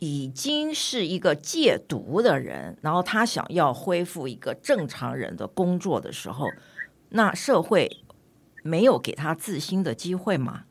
[0.00, 6.50] 已经是一个戒毒的人，然后他想要恢复一个正常人的工作的时候，
[7.10, 7.98] 那社会
[8.62, 10.64] 没有给他自新的机会吗？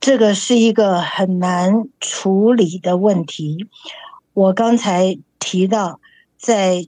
[0.00, 3.66] 这个是一个很难处理的问题。
[4.32, 6.00] 我刚才提到，
[6.36, 6.86] 在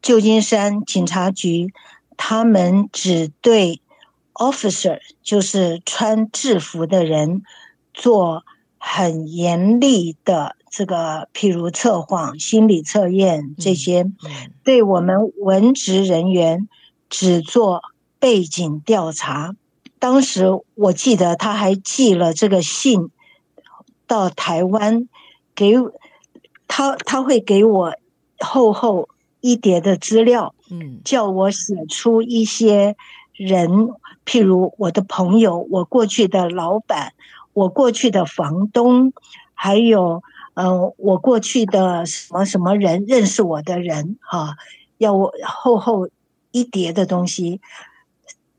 [0.00, 1.72] 旧金山警察局，
[2.16, 3.80] 他们只对
[4.34, 7.42] officer，就是穿制服的人，
[7.92, 8.44] 做
[8.78, 10.56] 很严厉的。
[10.70, 14.06] 这个，譬如测谎、心理测验这些，
[14.62, 16.68] 对我们文职人员
[17.08, 17.82] 只做
[18.20, 19.56] 背景调查。
[19.98, 23.10] 当时我记得他还寄了这个信
[24.06, 25.08] 到台湾，
[25.56, 25.74] 给
[26.68, 27.96] 他他会给我
[28.38, 29.08] 厚厚
[29.40, 32.94] 一叠的资料，嗯，叫我写出一些
[33.32, 33.88] 人，
[34.24, 37.12] 譬如我的朋友、我过去的老板、
[37.54, 39.12] 我过去的房东，
[39.52, 40.22] 还有。
[40.54, 44.56] 嗯、呃，我过去的什么什么人认识我的人哈、啊，
[44.98, 46.08] 要我厚厚
[46.50, 47.60] 一叠的东西，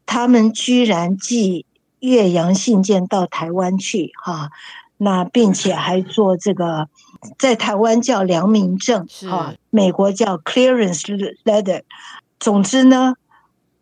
[0.06, 1.65] 他们居然寄
[1.99, 4.49] 越洋信件到台湾去哈、啊，
[4.97, 6.88] 那并且还做这个，
[7.38, 11.04] 在台湾叫良民证哈，美国叫 clearance
[11.43, 11.84] letter。
[12.39, 13.15] 总之呢，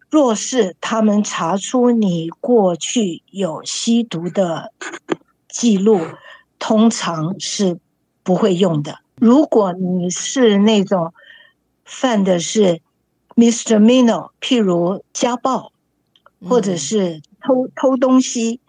[0.10, 4.74] 若是他们查出你过去有吸毒的
[5.48, 6.02] 记录，
[6.58, 7.78] 通常是。
[8.30, 9.00] 不会用的。
[9.16, 11.16] 如果你是那种
[11.84, 12.80] 犯的是
[13.36, 15.72] misdemeanor，譬如家暴，
[16.48, 18.60] 或者是偷偷东西，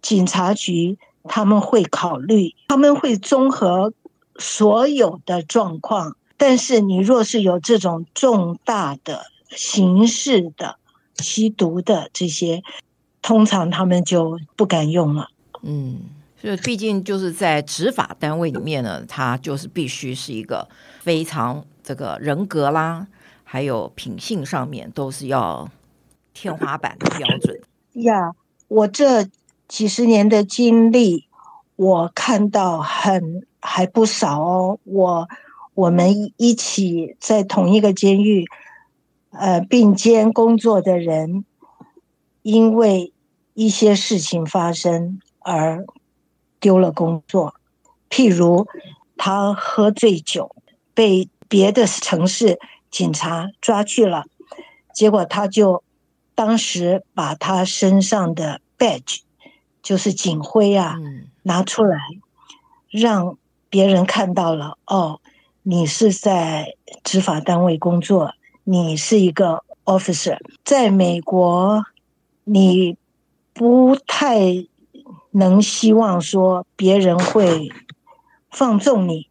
[0.00, 3.92] 警察局他们会考虑，他们会综合
[4.38, 6.16] 所有的状况。
[6.38, 10.78] 但是你若是有这种重大的刑事的
[11.18, 12.62] 吸毒的这些，
[13.20, 15.28] 通常他们就不敢用了。
[15.60, 16.00] 嗯。
[16.44, 20.68] 就毕竟就是在执法单位里面呢，他就是必须是一个
[21.00, 23.06] 非常这个人格啦，
[23.42, 25.66] 还有品性上面都是要
[26.34, 27.58] 天花板的标准。
[27.94, 28.32] 呀，
[28.68, 29.26] 我这
[29.66, 31.26] 几十年的经历，
[31.76, 34.78] 我看到很还不少哦。
[34.84, 35.26] 我
[35.72, 38.44] 我们一起在同一个监狱，
[39.30, 41.46] 呃，并肩工作的人，
[42.42, 43.14] 因为
[43.54, 45.86] 一些事情发生而。
[46.64, 47.56] 丢了工作，
[48.08, 48.66] 譬如
[49.18, 50.56] 他喝醉酒，
[50.94, 52.58] 被别的城市
[52.90, 54.24] 警察抓去了，
[54.94, 55.84] 结果他就
[56.34, 59.18] 当时把他身上的 badge，
[59.82, 60.96] 就是警徽啊，
[61.42, 61.98] 拿出来，
[62.88, 63.36] 让
[63.68, 64.78] 别人看到了。
[64.86, 65.20] 哦，
[65.62, 68.32] 你是在执法单位工作，
[68.64, 70.38] 你是一个 officer。
[70.64, 71.84] 在美国，
[72.44, 72.96] 你
[73.52, 74.64] 不太。
[75.36, 77.68] 能希望说别人会
[78.52, 79.28] 放纵你，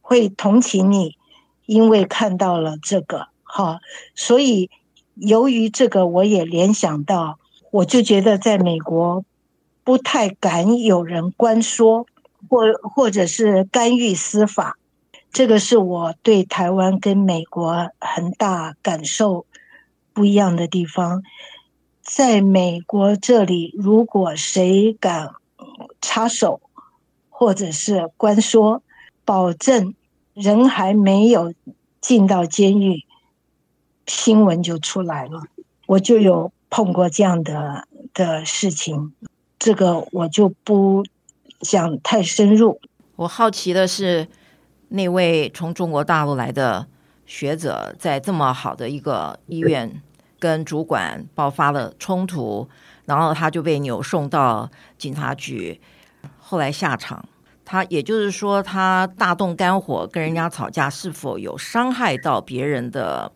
[0.00, 1.18] 会同情你，
[1.66, 3.80] 因为看到了这个哈，
[4.14, 4.70] 所以
[5.14, 7.38] 由于这个，我也联想到，
[7.70, 9.26] 我就觉得在美国
[9.84, 12.06] 不太敢有人关说，
[12.48, 14.78] 或或者是干预司法，
[15.30, 19.44] 这个是我对台湾跟美国很大感受
[20.14, 21.22] 不一样的地方。
[22.00, 25.34] 在美国这里，如果谁敢。
[26.02, 26.60] 插手，
[27.30, 28.82] 或者是关说，
[29.24, 29.94] 保证
[30.34, 31.54] 人还没有
[32.00, 33.06] 进到监狱，
[34.06, 35.44] 新闻就出来了。
[35.86, 39.14] 我就有碰过这样的的事情，
[39.58, 41.04] 这个我就不
[41.60, 42.80] 讲太深入。
[43.16, 44.26] 我好奇的是，
[44.88, 46.88] 那位从中国大陆来的
[47.24, 50.02] 学者，在这么好的一个医院，
[50.40, 52.68] 跟主管爆发了冲突。
[53.04, 55.80] 然后他就被扭送到警察局，
[56.52, 57.24] 后来下场。
[57.64, 63.32] 他也就是说，他大动肝火跟人家吵架，是否有伤害到别人的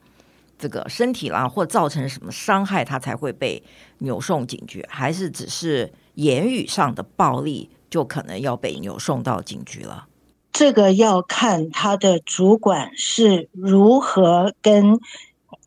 [0.58, 3.62] 这个身体啦，或造成什么伤害，他才会被
[4.00, 10.06] 扭送警局，还是只是言语上的暴力就可能要被扭送到警局了？
[10.52, 14.98] 这个要看他的主管是如何跟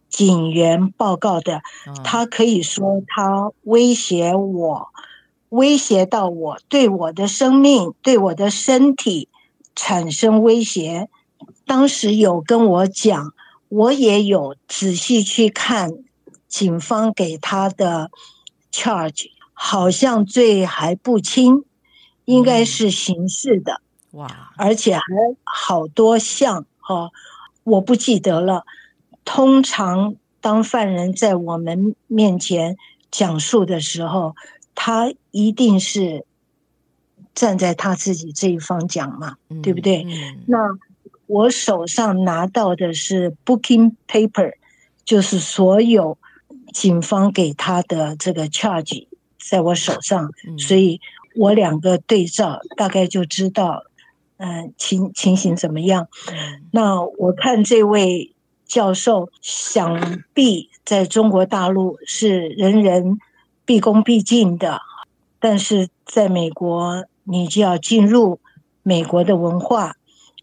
[0.09, 1.61] 警员报告的。
[2.03, 4.89] 他可以说他威胁我，
[5.49, 9.27] 威胁到我，对我的生命，对我的身体
[9.75, 11.09] 产生威胁。
[11.65, 13.33] 当时有跟我讲。
[13.71, 15.91] 我也有仔细去看
[16.47, 18.09] 警方给他的
[18.71, 21.65] charge，好像罪还不轻，
[22.25, 23.79] 应该是刑事的。
[24.13, 24.51] 哇！
[24.57, 25.03] 而且还
[25.43, 27.11] 好多项哦，
[27.63, 28.65] 我不记得了。
[29.23, 32.75] 通常当犯人在我们面前
[33.11, 34.35] 讲述的时候，
[34.73, 36.25] 他一定是
[37.33, 40.03] 站在他自己这一方讲嘛，嗯、对不对？
[40.03, 40.57] 嗯、那。
[41.29, 44.53] 我手上拿到的是 booking paper，
[45.05, 46.17] 就是所有
[46.73, 49.05] 警方给他的这个 charge
[49.37, 50.99] 在我手上，所以
[51.35, 53.83] 我两个对照，大概就知道，
[54.37, 56.07] 嗯、呃，情情形怎么样。
[56.71, 58.33] 那我看这位
[58.65, 63.19] 教授，想必在中国大陆是人人
[63.65, 64.81] 毕恭毕敬的，
[65.39, 68.39] 但是在美国，你就要进入
[68.83, 69.95] 美国的文化。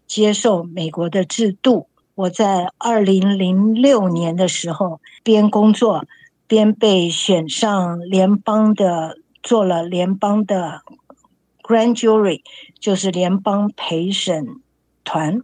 [0.07, 1.89] 接受美国的制度。
[2.15, 6.05] 我在二零零六年的时候，边工作
[6.47, 10.81] 边被选上联邦的，做了联邦的
[11.61, 12.41] Grand Jury，
[12.79, 14.61] 就是联邦陪审
[15.03, 15.41] 团。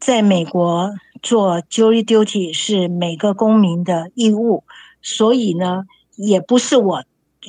[0.00, 0.90] 在美国
[1.22, 4.64] 做 Jury Duty 是每个公民的义务，
[5.00, 5.84] 所以呢，
[6.16, 7.04] 也不是我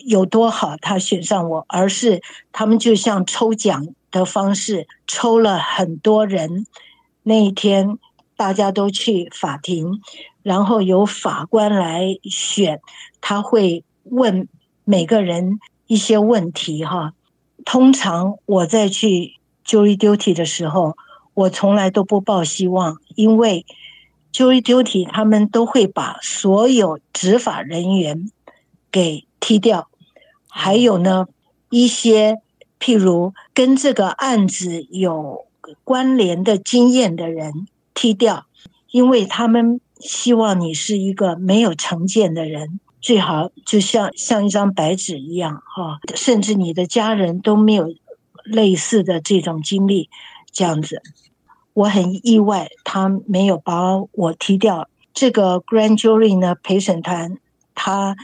[0.05, 2.21] 有多好，他选上我，而是
[2.51, 3.87] 他们就像抽奖。
[4.13, 6.67] 的方式抽了很多人，
[7.23, 7.97] 那一天
[8.37, 10.01] 大家都去法庭，
[10.43, 12.79] 然后由法官来选，
[13.21, 14.47] 他会问
[14.83, 17.13] 每个人一些问题哈。
[17.65, 20.95] 通常我在去 jury duty 的时候，
[21.33, 23.65] 我从来都不抱希望，因为
[24.31, 28.29] jury duty 他们都会把所有执法人员
[28.91, 29.89] 给踢掉，
[30.47, 31.27] 还有呢
[31.69, 32.39] 一些。
[32.85, 35.45] 譬如跟这个案子有
[35.85, 38.45] 关联的经验的人踢掉，
[38.91, 47.87] 因为他们希望你是一个没有成见的人，最好就像像一张白纸一样哈，甚至你的家人都没有
[48.43, 50.09] 类似的这种经历，
[50.51, 51.01] 这样子，
[51.71, 54.89] 我很意外，他没有把我踢掉。
[55.13, 57.37] 这个 Grand Jury 呢，陪审团，
[57.73, 58.17] 他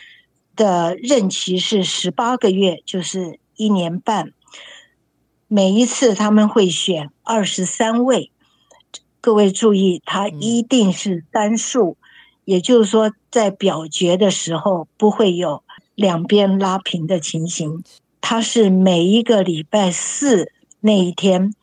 [0.60, 4.34] 的任期是十八个月，就是一年半。
[5.48, 8.30] 每一次他们会选二十三位，
[9.22, 11.96] 各位注意，他一定是单数，
[12.44, 15.64] 也就是说，在表决的时候不会有
[15.96, 17.82] 两边拉平的情形。
[18.20, 20.52] 他是每一个礼拜四
[20.82, 21.54] 那一天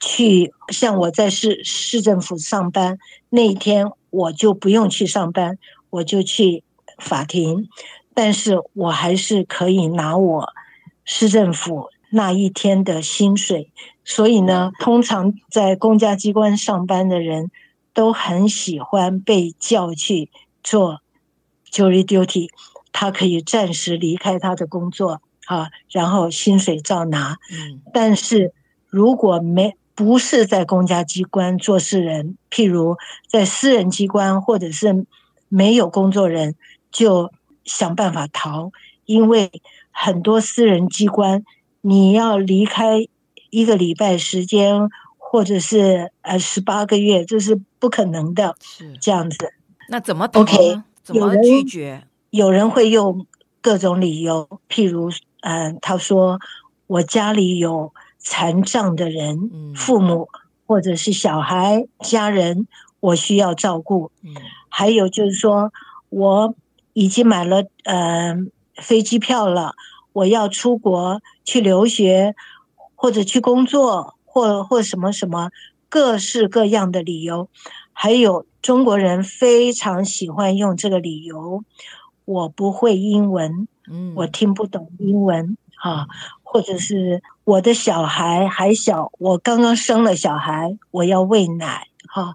[0.00, 2.98] 去，像我在市市政府上班
[3.28, 5.56] 那一天，我就不用去上班，
[5.90, 6.64] 我就去
[6.98, 7.68] 法庭，
[8.14, 10.52] 但是我还是可以拿我
[11.04, 11.90] 市政府。
[12.12, 13.70] 那一天的薪水，
[14.02, 17.52] 所以呢，通常在公家机关上班的人
[17.94, 20.28] 都很喜欢被叫去
[20.60, 21.02] 做
[21.70, 22.48] jury duty，
[22.90, 27.38] 他可以暂时离开他的工作啊，然后薪水照拿。
[27.52, 28.52] 嗯，但是
[28.88, 32.96] 如果没不是在公家机关做事人，譬如
[33.28, 35.06] 在私人机关或者是
[35.48, 36.56] 没有工作人，
[36.90, 37.30] 就
[37.70, 38.72] 想办法逃，
[39.04, 39.62] 因为
[39.92, 41.44] 很多私人机关。
[41.82, 43.06] 你要离开
[43.48, 48.56] 一个礼拜时间，或者是呃十八个月，这是不可能的。
[48.60, 49.54] 是这样子。
[49.88, 50.82] 那怎么 OK？
[51.02, 52.06] 怎么拒绝？
[52.28, 53.26] 有人会用
[53.62, 55.10] 各种理由，譬如，
[55.40, 56.38] 嗯、呃，他说
[56.86, 60.28] 我家里有残障的人，嗯、父母
[60.66, 62.66] 或者是小孩、家人，
[63.00, 64.10] 我需要照顾。
[64.22, 64.34] 嗯、
[64.68, 65.72] 还有就是说
[66.10, 66.54] 我
[66.92, 68.36] 已经买了呃
[68.76, 69.74] 飞机票了。
[70.12, 72.34] 我要出国去留学，
[72.96, 75.50] 或者去工作，或或什么什么
[75.88, 77.48] 各式各样的理由，
[77.92, 81.62] 还有中国人非常喜欢用这个理由。
[82.24, 86.06] 我不会英文，嗯，我听不懂英文，啊，
[86.42, 92.34] 或者是我的小孩还小，我刚刚生了小孩，我要喂奶，哈，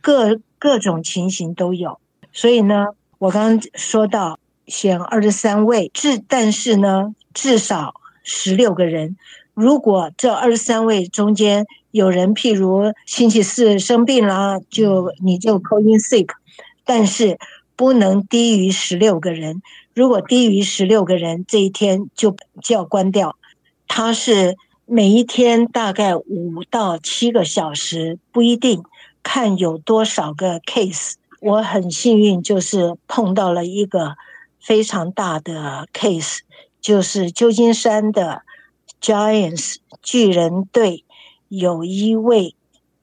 [0.00, 2.00] 各各种情形都有。
[2.32, 2.86] 所以呢，
[3.26, 4.38] 我刚刚说到。
[4.68, 9.16] 选二十三位，至但是呢，至少十六个人。
[9.54, 16.30] 如果这二十三位中间有人，譬如星期四生病了，就你就 call in sick。
[16.84, 17.38] 但是
[17.76, 19.62] 不能低于十六个人。
[19.94, 23.36] 如果低于十六个人，这一天就就要关掉。
[23.86, 28.82] 它是每一天大概五到七个小时，不一定
[29.22, 31.12] 看有多少个 case。
[31.40, 34.16] 我很幸运，就是碰到了一个
[34.60, 36.38] 非常大的 case，
[36.80, 38.42] 就是旧金山的
[39.00, 41.04] Giants 巨人队
[41.48, 42.54] 有一位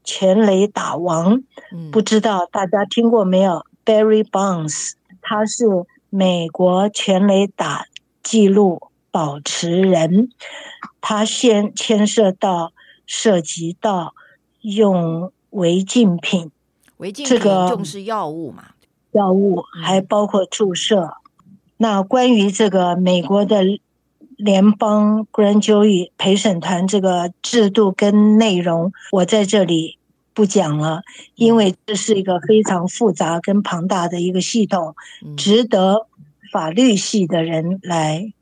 [0.04, 1.44] 全垒打王，
[1.92, 5.66] 不知道大家听过没有？Barry Bonds，他是
[6.10, 7.86] 美国全垒打
[8.22, 10.30] 纪录保持人，
[11.00, 12.74] 他先牵涉到
[13.06, 14.14] 涉及到
[14.62, 16.52] 用违禁品。
[16.98, 18.88] 违禁品就是药物嘛，这
[19.20, 21.16] 个、药物还包括注射。
[21.78, 23.64] 那关于这个美国的
[24.38, 29.98] 联邦 Grand Jury 陪审团这个制度跟内容，我在这里
[30.34, 31.02] 不讲了，
[31.36, 34.96] 因为这是一个非常复杂跟庞大的一个系统，
[35.36, 36.08] 值得
[36.52, 38.34] 法律系的人来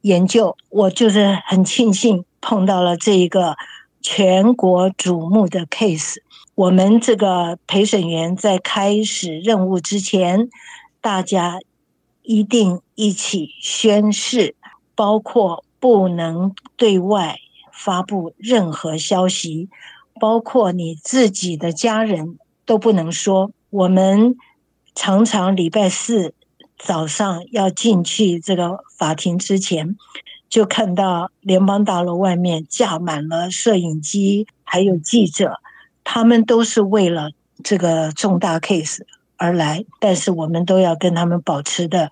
[0.00, 0.56] 研究。
[0.68, 3.56] 我就是很庆幸碰到了这一个
[4.02, 6.16] 全国瞩目的 case。
[6.54, 10.48] 我们这个陪审员在开始任务之前，
[11.00, 11.58] 大家
[12.22, 14.54] 一定一起宣誓，
[14.94, 17.38] 包括不能对外
[17.72, 19.68] 发布任何消息，
[20.20, 23.50] 包括你自己的家人都不能说。
[23.70, 24.36] 我们
[24.94, 26.34] 常常礼拜四
[26.78, 29.96] 早上要进去这个法庭之前，
[30.48, 35.58] 就看到联邦大楼外面架满了摄影机，还有记者。
[36.04, 37.30] 他们都是为了
[37.64, 39.00] 这个重大 case
[39.36, 42.10] 而来，但是我们都要跟他们保持的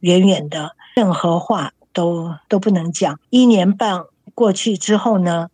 [0.00, 3.18] 远远的，任何话都都不能讲。
[3.30, 5.48] 一年半过去之后呢，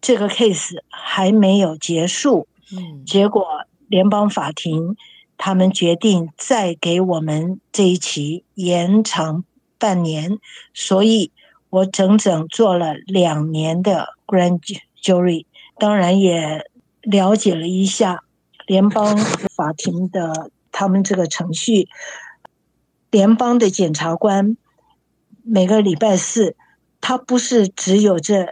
[0.00, 3.44] 这个 case 还没有结束，嗯，结果
[3.88, 4.96] 联邦法庭
[5.36, 9.44] 他们决定再给我们这一期延长
[9.78, 10.38] 半年，
[10.72, 11.32] 所以
[11.70, 14.60] 我整整做了两年的 grand
[15.02, 15.44] jury，
[15.76, 16.70] 当然也。
[17.02, 18.22] 了解了一下
[18.66, 21.88] 联邦法庭的他们这个程序，
[23.10, 24.56] 联邦的检察官
[25.42, 26.54] 每个礼拜四，
[27.00, 28.46] 他不是只有这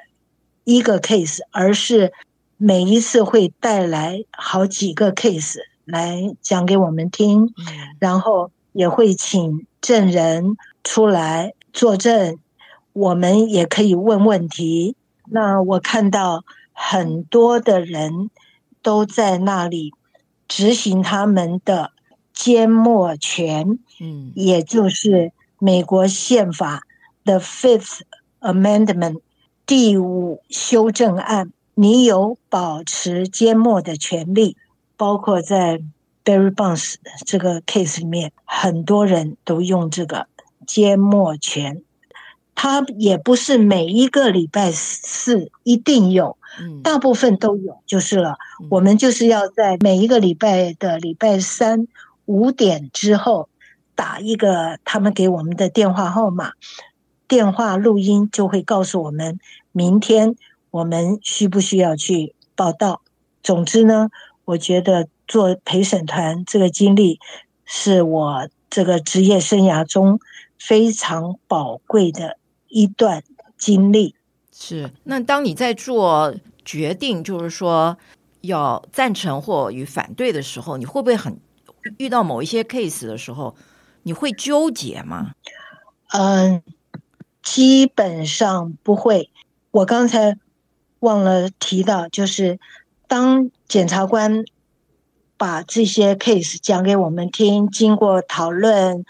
[0.65, 2.13] 一个 case，而是
[2.57, 7.55] 每一次会带来好几个 case 来讲给我们听，
[8.01, 12.37] 然后也会请证人出来作证，
[12.93, 14.97] 我们也可以问问题。
[15.29, 18.29] 那我看到很多的人。
[18.83, 19.93] 都在那里
[20.49, 21.93] 执行他们的
[22.33, 26.83] 缄默权，嗯，也就是美国宪法
[27.25, 28.01] 的 Fifth
[28.41, 29.21] Amendment
[29.67, 34.57] 第五修正案，你有保持缄默的权利。
[34.97, 35.81] 包括在
[36.23, 40.27] Barry Bonds 这个 case 里面，很多人都用这个
[40.67, 41.83] 缄默权。
[42.55, 46.37] 他也不是每一个礼拜四一定有，
[46.83, 48.37] 大部分都有就是了。
[48.69, 51.87] 我们就是要在每一个礼拜的礼拜三
[52.27, 53.49] 五点之后
[53.95, 56.53] 打一个他们给我们的电话号码，
[57.29, 59.39] 电话录音就会告诉我们
[59.73, 60.37] 明天
[60.71, 63.03] 我们需不需要去报道。
[63.43, 64.11] 总之呢，
[64.45, 67.19] 我觉得做陪审团这个经历
[67.65, 70.21] 是我这个职业生涯中
[70.59, 72.37] 非常宝贵的。
[72.73, 73.25] 一段
[73.59, 74.15] 经历
[74.63, 76.35] 是，那当你在做
[76.67, 77.97] 决定，就是说
[78.43, 81.41] 要赞成或与反对的时候，你会不会很
[81.97, 83.57] 遇到某一些 case 的时候，
[84.03, 85.33] 你会纠结吗？
[86.13, 86.63] 嗯，
[87.43, 89.31] 基本上不会。
[89.71, 90.37] 我刚才
[90.99, 92.61] 忘了提到，就是
[93.09, 94.45] 当检察官
[95.39, 99.07] 把这些 case 讲给我们听，经过讨论，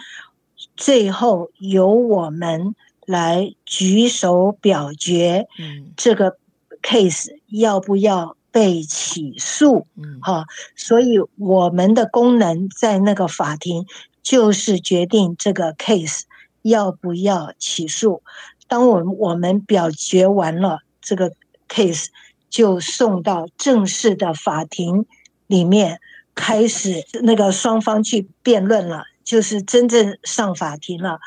[0.77, 2.77] 最后由我们。
[3.11, 5.49] 来举手表决，
[5.97, 6.37] 这个
[6.81, 9.87] case 要不要被起诉？
[9.97, 10.45] 嗯，哈，
[10.77, 13.87] 所以我们的功能在那个法庭
[14.23, 16.23] 就是决定这个 case
[16.63, 18.23] 要不要起诉。
[18.69, 21.33] 当我们我们表决完了，这个
[21.69, 22.07] case
[22.49, 25.07] 就送到正式的法庭
[25.49, 26.01] 里面，
[26.35, 31.19] 开始那个双方去辩论了，就是真正上法庭了。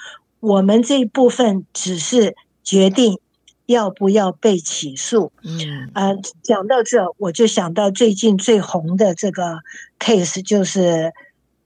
[0.43, 2.35] 我们这一部分只是
[2.65, 3.17] 决定
[3.65, 5.31] 要不要被起诉。
[5.41, 6.09] 嗯，啊，
[6.41, 9.59] 讲到这，我就想到最近最红的这个
[9.97, 11.13] case，就是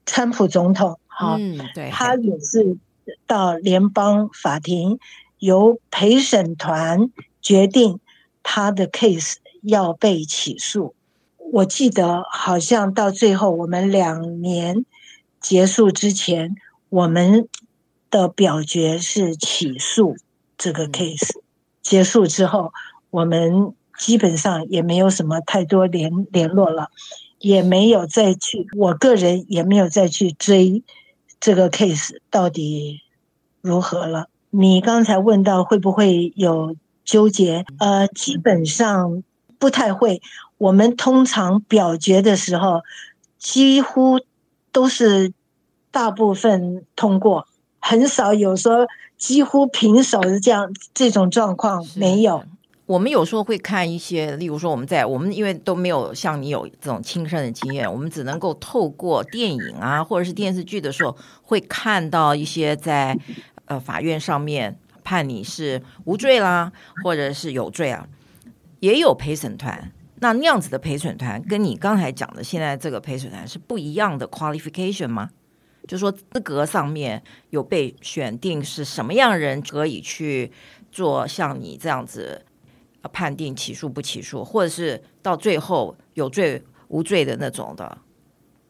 [0.05, 0.99] 川普总统。
[1.07, 2.77] 哈，嗯，对，他也是
[3.25, 4.99] 到联邦法庭，
[5.39, 7.09] 由陪审团
[7.41, 7.99] 决定
[8.43, 10.93] 他的 case 要被起诉。
[11.51, 14.85] 我记得好像到最后，我们两年
[15.41, 16.55] 结束之前，
[16.89, 17.47] 我们
[18.09, 20.15] 的表决是起诉
[20.57, 21.31] 这个 case。
[21.81, 22.73] 结束之后，
[23.09, 26.89] 我们基本上也没有什么太多联联络了，
[27.39, 30.83] 也没有再去，我个人也没有再去追
[31.39, 33.01] 这个 case 到底
[33.61, 34.29] 如何了。
[34.49, 37.65] 你刚才问到会不会有纠结？
[37.79, 39.23] 呃，基本上
[39.57, 40.21] 不太会。
[40.57, 42.81] 我们通常表决的时候，
[43.37, 44.19] 几乎
[44.71, 45.31] 都是
[45.91, 47.46] 大部分通过，
[47.87, 48.87] 很少有说。
[49.17, 52.43] 几乎平手的这样这种状况没有。
[52.85, 63.17] 我们有时候会看一些，例如说我们在我们因为都没有像你有这种亲身的经验，我们只能够透过电影啊或者是电视剧的时候，会看到一些在
[63.65, 66.71] 呃法院上面判你是无罪啦，
[67.03, 68.07] 或者是有罪啊，
[68.81, 69.91] 也有陪审团。
[70.19, 75.31] 那那样子的陪审团跟你刚才讲的现在这个陪审团是不一样的 qualification 吗？
[75.87, 80.51] 就说资格上面有被选定是什么样人可以去
[80.91, 82.45] 做像你这样子
[83.13, 87.97] 判定起诉不起诉，或者是到最后有罪无罪的那种的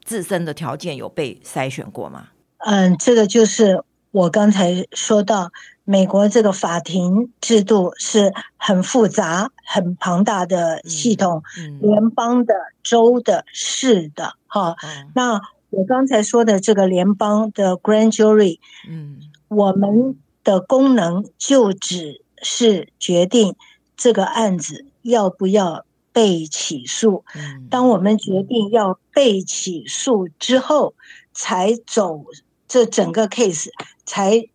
[0.06, 2.28] 自身的条件有被筛选过吗？
[2.60, 5.52] 嗯，这个就是我刚才说到，
[5.84, 12.54] 美国这个法庭制度是很复杂、很庞大的系统，嗯嗯、联邦的、
[12.84, 15.42] 州的、市的，哈，嗯、那。
[15.70, 23.56] 我刚才说的这个联邦的 Grand Jury，嗯，我们的功能就只是决定
[23.96, 27.26] 这个案子要不要被起诉。
[27.70, 30.94] 当我们决定要被起诉之后，
[31.34, 32.24] 才走
[32.68, 33.70] 这整个 case，
[34.06, 34.48] 才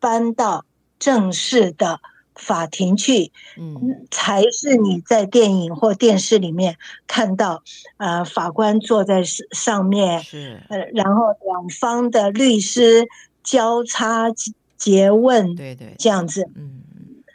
[0.00, 0.64] 搬到
[0.98, 2.00] 正式的。
[2.38, 6.76] 法庭去，嗯，才是你在电影或电视里面
[7.06, 7.62] 看到，
[7.96, 13.06] 呃，法官坐在上面，是，呃，然后两方的律师
[13.42, 14.30] 交叉
[14.78, 16.82] 詰问，对对，这样子，嗯，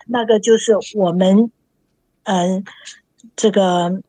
[0.05, 1.51] 那个就是我们，
[2.23, 2.63] 嗯、呃，
[3.35, 4.01] 这个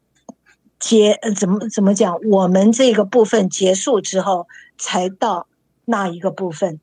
[0.78, 2.18] 结怎么怎么讲？
[2.30, 5.46] 我们这个部分结束之后，才到
[5.86, 6.80] 那一个部分，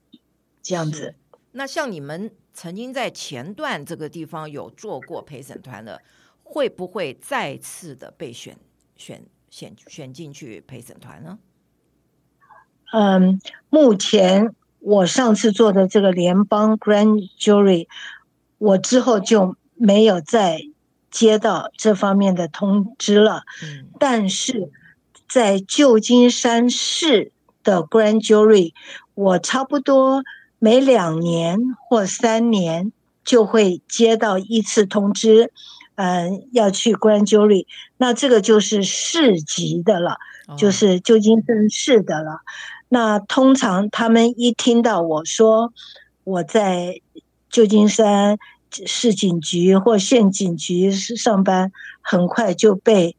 [0.64, 1.14] 这样子。
[1.52, 2.32] 那像你们。
[2.62, 6.02] 曾经在前段这个地方有做过陪审团的，
[6.44, 8.58] 会不会再次的被选
[8.98, 11.40] 选选选进去陪审团呢？
[12.92, 13.40] 嗯，
[13.70, 17.88] 目前我上次做的这个联邦 Grand Jury，
[18.58, 20.60] 我之后就没有再
[21.10, 23.44] 接到这方面的通知了。
[23.64, 24.70] 嗯，但是
[25.30, 27.32] 在旧金山市
[27.64, 28.74] 的 Grand Jury，
[29.14, 30.26] 我差不多。
[30.60, 31.58] 每两年
[31.88, 32.92] 或三年
[33.24, 35.52] 就会接到一次通知，
[35.96, 37.66] 嗯，要去 Grand Jury，
[37.98, 40.18] 那这个就是市级的了，
[40.58, 42.42] 就是旧金山市的了。
[42.90, 45.74] 那通常他们一听到我说
[46.24, 47.02] 我在
[47.50, 48.38] 旧金山
[48.72, 53.16] 市警局或县警局上班，很快就被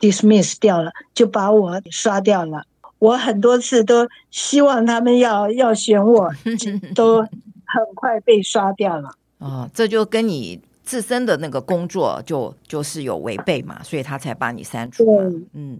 [0.00, 2.66] dismiss 掉了，就把我刷掉了。
[2.98, 6.30] 我很多次都希望他们要要选我，
[6.94, 9.10] 都很快被刷掉了。
[9.38, 15.04] 哦，这就跟你自身的那个工作就就是有违背嘛，所以他才把你删除。
[15.04, 15.78] 对，嗯，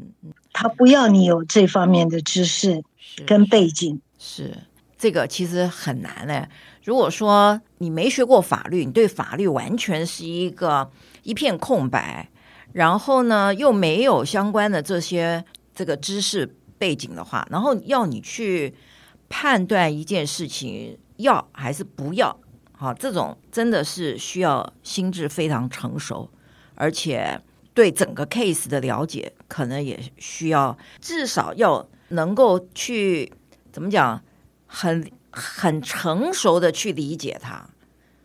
[0.52, 2.82] 他不要你有这方面的知识
[3.26, 4.00] 跟背景。
[4.18, 4.54] 是，是
[4.98, 6.46] 这个其实很难嘞。
[6.84, 10.90] 如果说你没学过法律，你对法律完全是一个
[11.22, 12.28] 一片空白，
[12.72, 15.42] 然后呢又没有相关的这些
[15.74, 16.54] 这个知识。
[16.79, 18.75] 背景的话，然后要你去
[19.29, 22.37] 判断一件事情要还是不要，
[22.72, 26.29] 好，这种真的是需要心智非常成熟，
[26.75, 27.41] 而且
[27.72, 33.33] 对整个 case 的了解，可能也需要至少要能够去
[33.72, 34.22] 怎么讲，
[34.66, 37.68] 很很成熟的去理解它，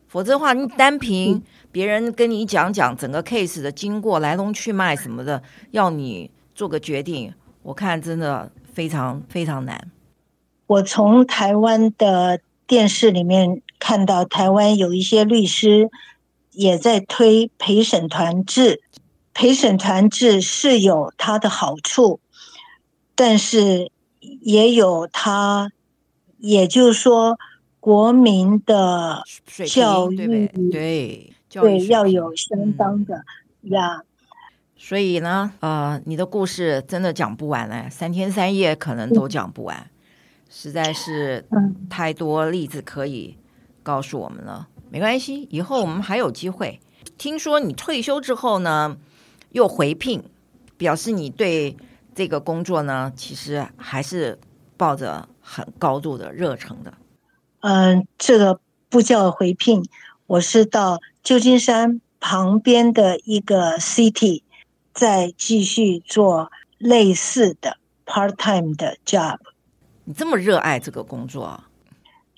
[0.07, 1.41] 否则的话，你单凭
[1.71, 5.41] 别人跟你讲讲整个 case 的经过、来龙去脉什么的，
[5.71, 7.33] 要你做个决定。
[7.63, 9.91] 我看真的非常非常难。
[10.67, 15.89] 我从台湾的电视里面看到，台湾有一些律师
[16.51, 18.81] 也在推陪审团制。
[19.33, 22.19] 陪审团制是有它的好处，
[23.15, 23.89] 但是
[24.19, 25.71] 也有它，
[26.37, 27.39] 也就是说，
[27.79, 29.23] 国民的
[29.65, 33.23] 教育对对，对要有相当的
[33.61, 34.03] 呀。
[34.81, 39.89] 所以呢，呃，你的故事真的讲不完嘞，三天三夜可能都讲不完，
[40.49, 41.45] 实在是
[41.89, 43.37] 太多例子可以
[43.83, 44.69] 告诉我们了。
[44.89, 46.79] 没关系，以后我们还有机会。
[47.17, 48.97] 听说你退休之后呢，
[49.51, 50.23] 又回聘，
[50.77, 51.75] 表示你对
[52.15, 54.39] 这个工作呢，其实还是
[54.77, 56.93] 抱着很高度的热忱的。
[57.59, 59.83] 嗯，这个不叫回聘，
[60.25, 64.43] 我是到旧金山旁边的一个 city，
[64.93, 69.37] 再继续做类似的 part time 的 job。
[70.05, 71.63] 你这么热爱这个工作？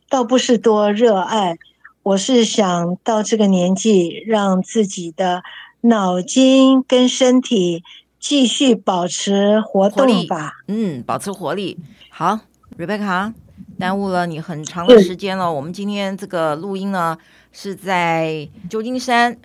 [0.09, 1.57] 倒不是多热爱，
[2.03, 5.43] 我是想到这个年纪，让自己的
[5.81, 7.83] 脑筋跟身体
[8.19, 10.57] 继续保持活动吧。
[10.67, 11.77] 嗯，保持活力。
[12.09, 12.39] 好
[12.77, 13.33] ，Rebecca。
[13.79, 15.51] 耽误了你很长的时间了。
[15.51, 17.17] 我们今天这个录音呢，
[17.51, 19.35] 是在旧金山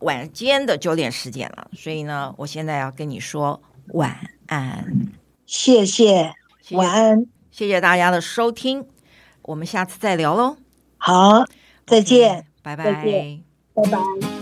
[0.00, 4.84] 晚间的九点十点了，所以呢，我现在要跟你说晚安。
[5.46, 6.34] 谢谢，
[6.72, 8.86] 晚安，谢谢大家的收听，
[9.42, 10.56] 我们下次再聊喽。
[10.98, 11.44] 好，
[11.86, 12.92] 再见，拜拜，
[13.74, 14.35] 拜拜。